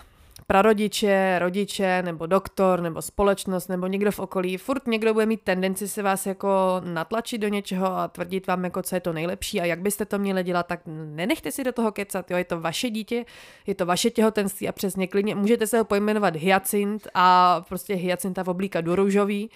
[0.50, 5.88] prarodiče, rodiče, nebo doktor, nebo společnost, nebo někdo v okolí, furt někdo bude mít tendenci
[5.88, 9.66] se vás jako natlačit do něčeho a tvrdit vám, jako co je to nejlepší a
[9.66, 10.80] jak byste to měli dělat, tak
[11.16, 13.26] nenechte si do toho kecat, jo, je to vaše dítě,
[13.68, 18.44] je to vaše těhotenství a přesně klidně můžete se ho pojmenovat hyacint a prostě hyacinta
[18.44, 19.50] v oblíka do růžový,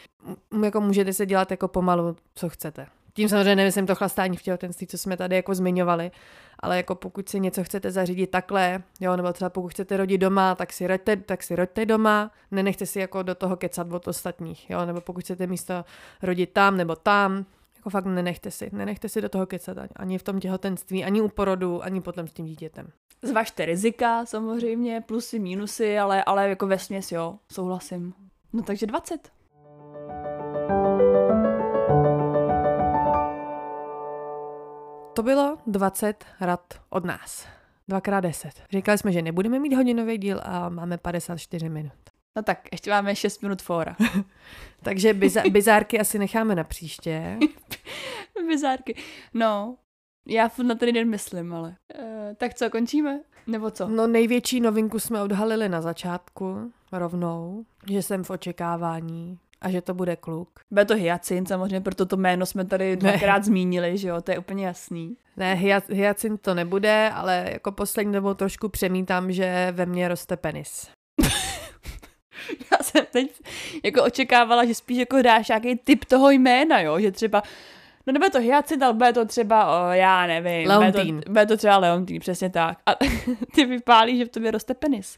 [0.64, 2.88] jako můžete se dělat jako pomalu, co chcete.
[3.14, 6.12] Tím samozřejmě nemyslím to chlastání v těhotenství, co jsme tady jako zmiňovali,
[6.60, 10.56] ale jako pokud si něco chcete zařídit takhle, jo, nebo třeba pokud chcete rodit doma,
[10.56, 14.70] tak si roďte, tak si roďte doma, nenechte si jako do toho kecat od ostatních,
[14.70, 15.86] jo, nebo pokud chcete místo
[16.22, 17.46] rodit tam nebo tam,
[17.76, 21.28] jako fakt nenechte si, nenechte si do toho kecat ani v tom těhotenství, ani u
[21.28, 22.88] porodu, ani potom s tím dítětem.
[23.22, 28.14] Zvažte rizika samozřejmě, plusy, mínusy, ale, ale jako ve směs jo, souhlasím.
[28.54, 29.32] No takže 20.
[35.14, 37.48] To bylo 20 rad od nás.
[37.88, 38.52] Dvakrát 10.
[38.72, 41.94] Říkali jsme, že nebudeme mít hodinový díl a máme 54 minut.
[42.36, 43.96] No tak, ještě máme 6 minut fora.
[44.84, 47.38] Takže biza- bizárky asi necháme na příště.
[48.48, 48.96] bizárky.
[49.34, 49.76] No,
[50.28, 51.76] já na ten den myslím, ale.
[52.00, 52.06] Uh,
[52.38, 53.20] tak co, končíme?
[53.48, 53.88] Nebo co?
[53.88, 59.94] No největší novinku jsme odhalili na začátku, rovnou, že jsem v očekávání a že to
[59.94, 60.50] bude kluk.
[60.72, 63.44] Bude to hyacint, samozřejmě, proto to jméno jsme tady dvakrát ne.
[63.44, 65.18] zmínili, že jo, to je úplně jasný.
[65.38, 70.90] Ne, hyacint to nebude, ale jako poslední dobou trošku přemítám, že ve mně roste penis.
[72.72, 73.42] Já jsem teď
[73.84, 77.44] jako očekávala, že spíš jako dáš nějaký typ toho jména, jo, že třeba
[78.08, 80.68] No nebude to hyacint, ale bude to třeba, o, já nevím.
[80.68, 81.16] Leontín.
[81.16, 82.78] Bude to, bude to třeba Leontín, přesně tak.
[82.86, 82.96] A
[83.56, 85.18] ty vypálí, že v tobě roste penis.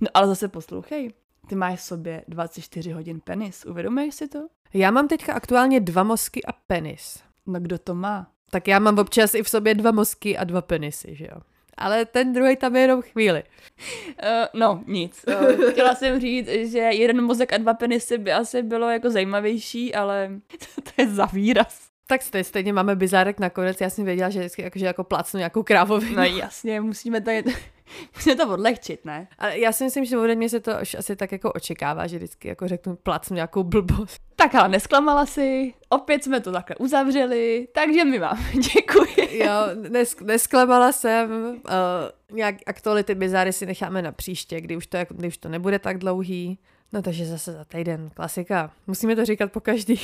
[0.00, 1.10] No ale zase poslouchej,
[1.48, 4.38] ty máš v sobě 24 hodin penis, uvědomuješ si to?
[4.74, 7.22] Já mám teďka aktuálně dva mozky a penis.
[7.46, 8.26] No kdo to má?
[8.50, 11.40] Tak já mám občas i v sobě dva mozky a dva penisy, že jo.
[11.76, 13.42] Ale ten druhý tam je jenom chvíli.
[13.42, 15.24] Uh, no, nic.
[15.28, 19.94] Uh, chtěla jsem říct, že jeden mozek a dva penisy by asi bylo jako zajímavější,
[19.94, 20.30] ale
[20.82, 21.80] to je za výraz.
[22.06, 25.38] Tak stejně, stejně máme bizárek nakonec, já jsem věděla, že vždycky jako, že jako plácnu
[25.38, 26.16] nějakou krávovinu.
[26.16, 27.44] No jasně, musíme tady,
[28.14, 29.28] musíme to odlehčit, ne?
[29.38, 32.16] Ale já si myslím, že ode mě se to už asi tak jako očekává, že
[32.16, 34.22] vždycky jako řeknu plácnu nějakou blbost.
[34.36, 38.38] Tak ale nesklamala si, opět jsme to takhle uzavřeli, takže my vám
[38.74, 39.38] děkuji.
[39.44, 39.52] Jo,
[39.88, 45.28] nes, nesklamala jsem, uh, nějak aktuality bizáry si necháme na příště, kdy už, to, kdy
[45.28, 46.58] už to nebude tak dlouhý.
[46.92, 48.70] No takže zase za týden, klasika.
[48.86, 50.00] Musíme to říkat po každý.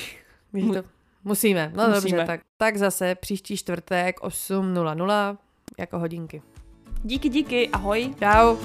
[0.52, 0.82] Mu- to
[1.24, 1.94] Musíme, no Musíme.
[2.00, 5.36] dobře, tak, tak zase příští čtvrtek 8.00
[5.78, 6.42] jako hodinky.
[7.04, 8.14] Díky, díky, ahoj.
[8.20, 8.58] Čau.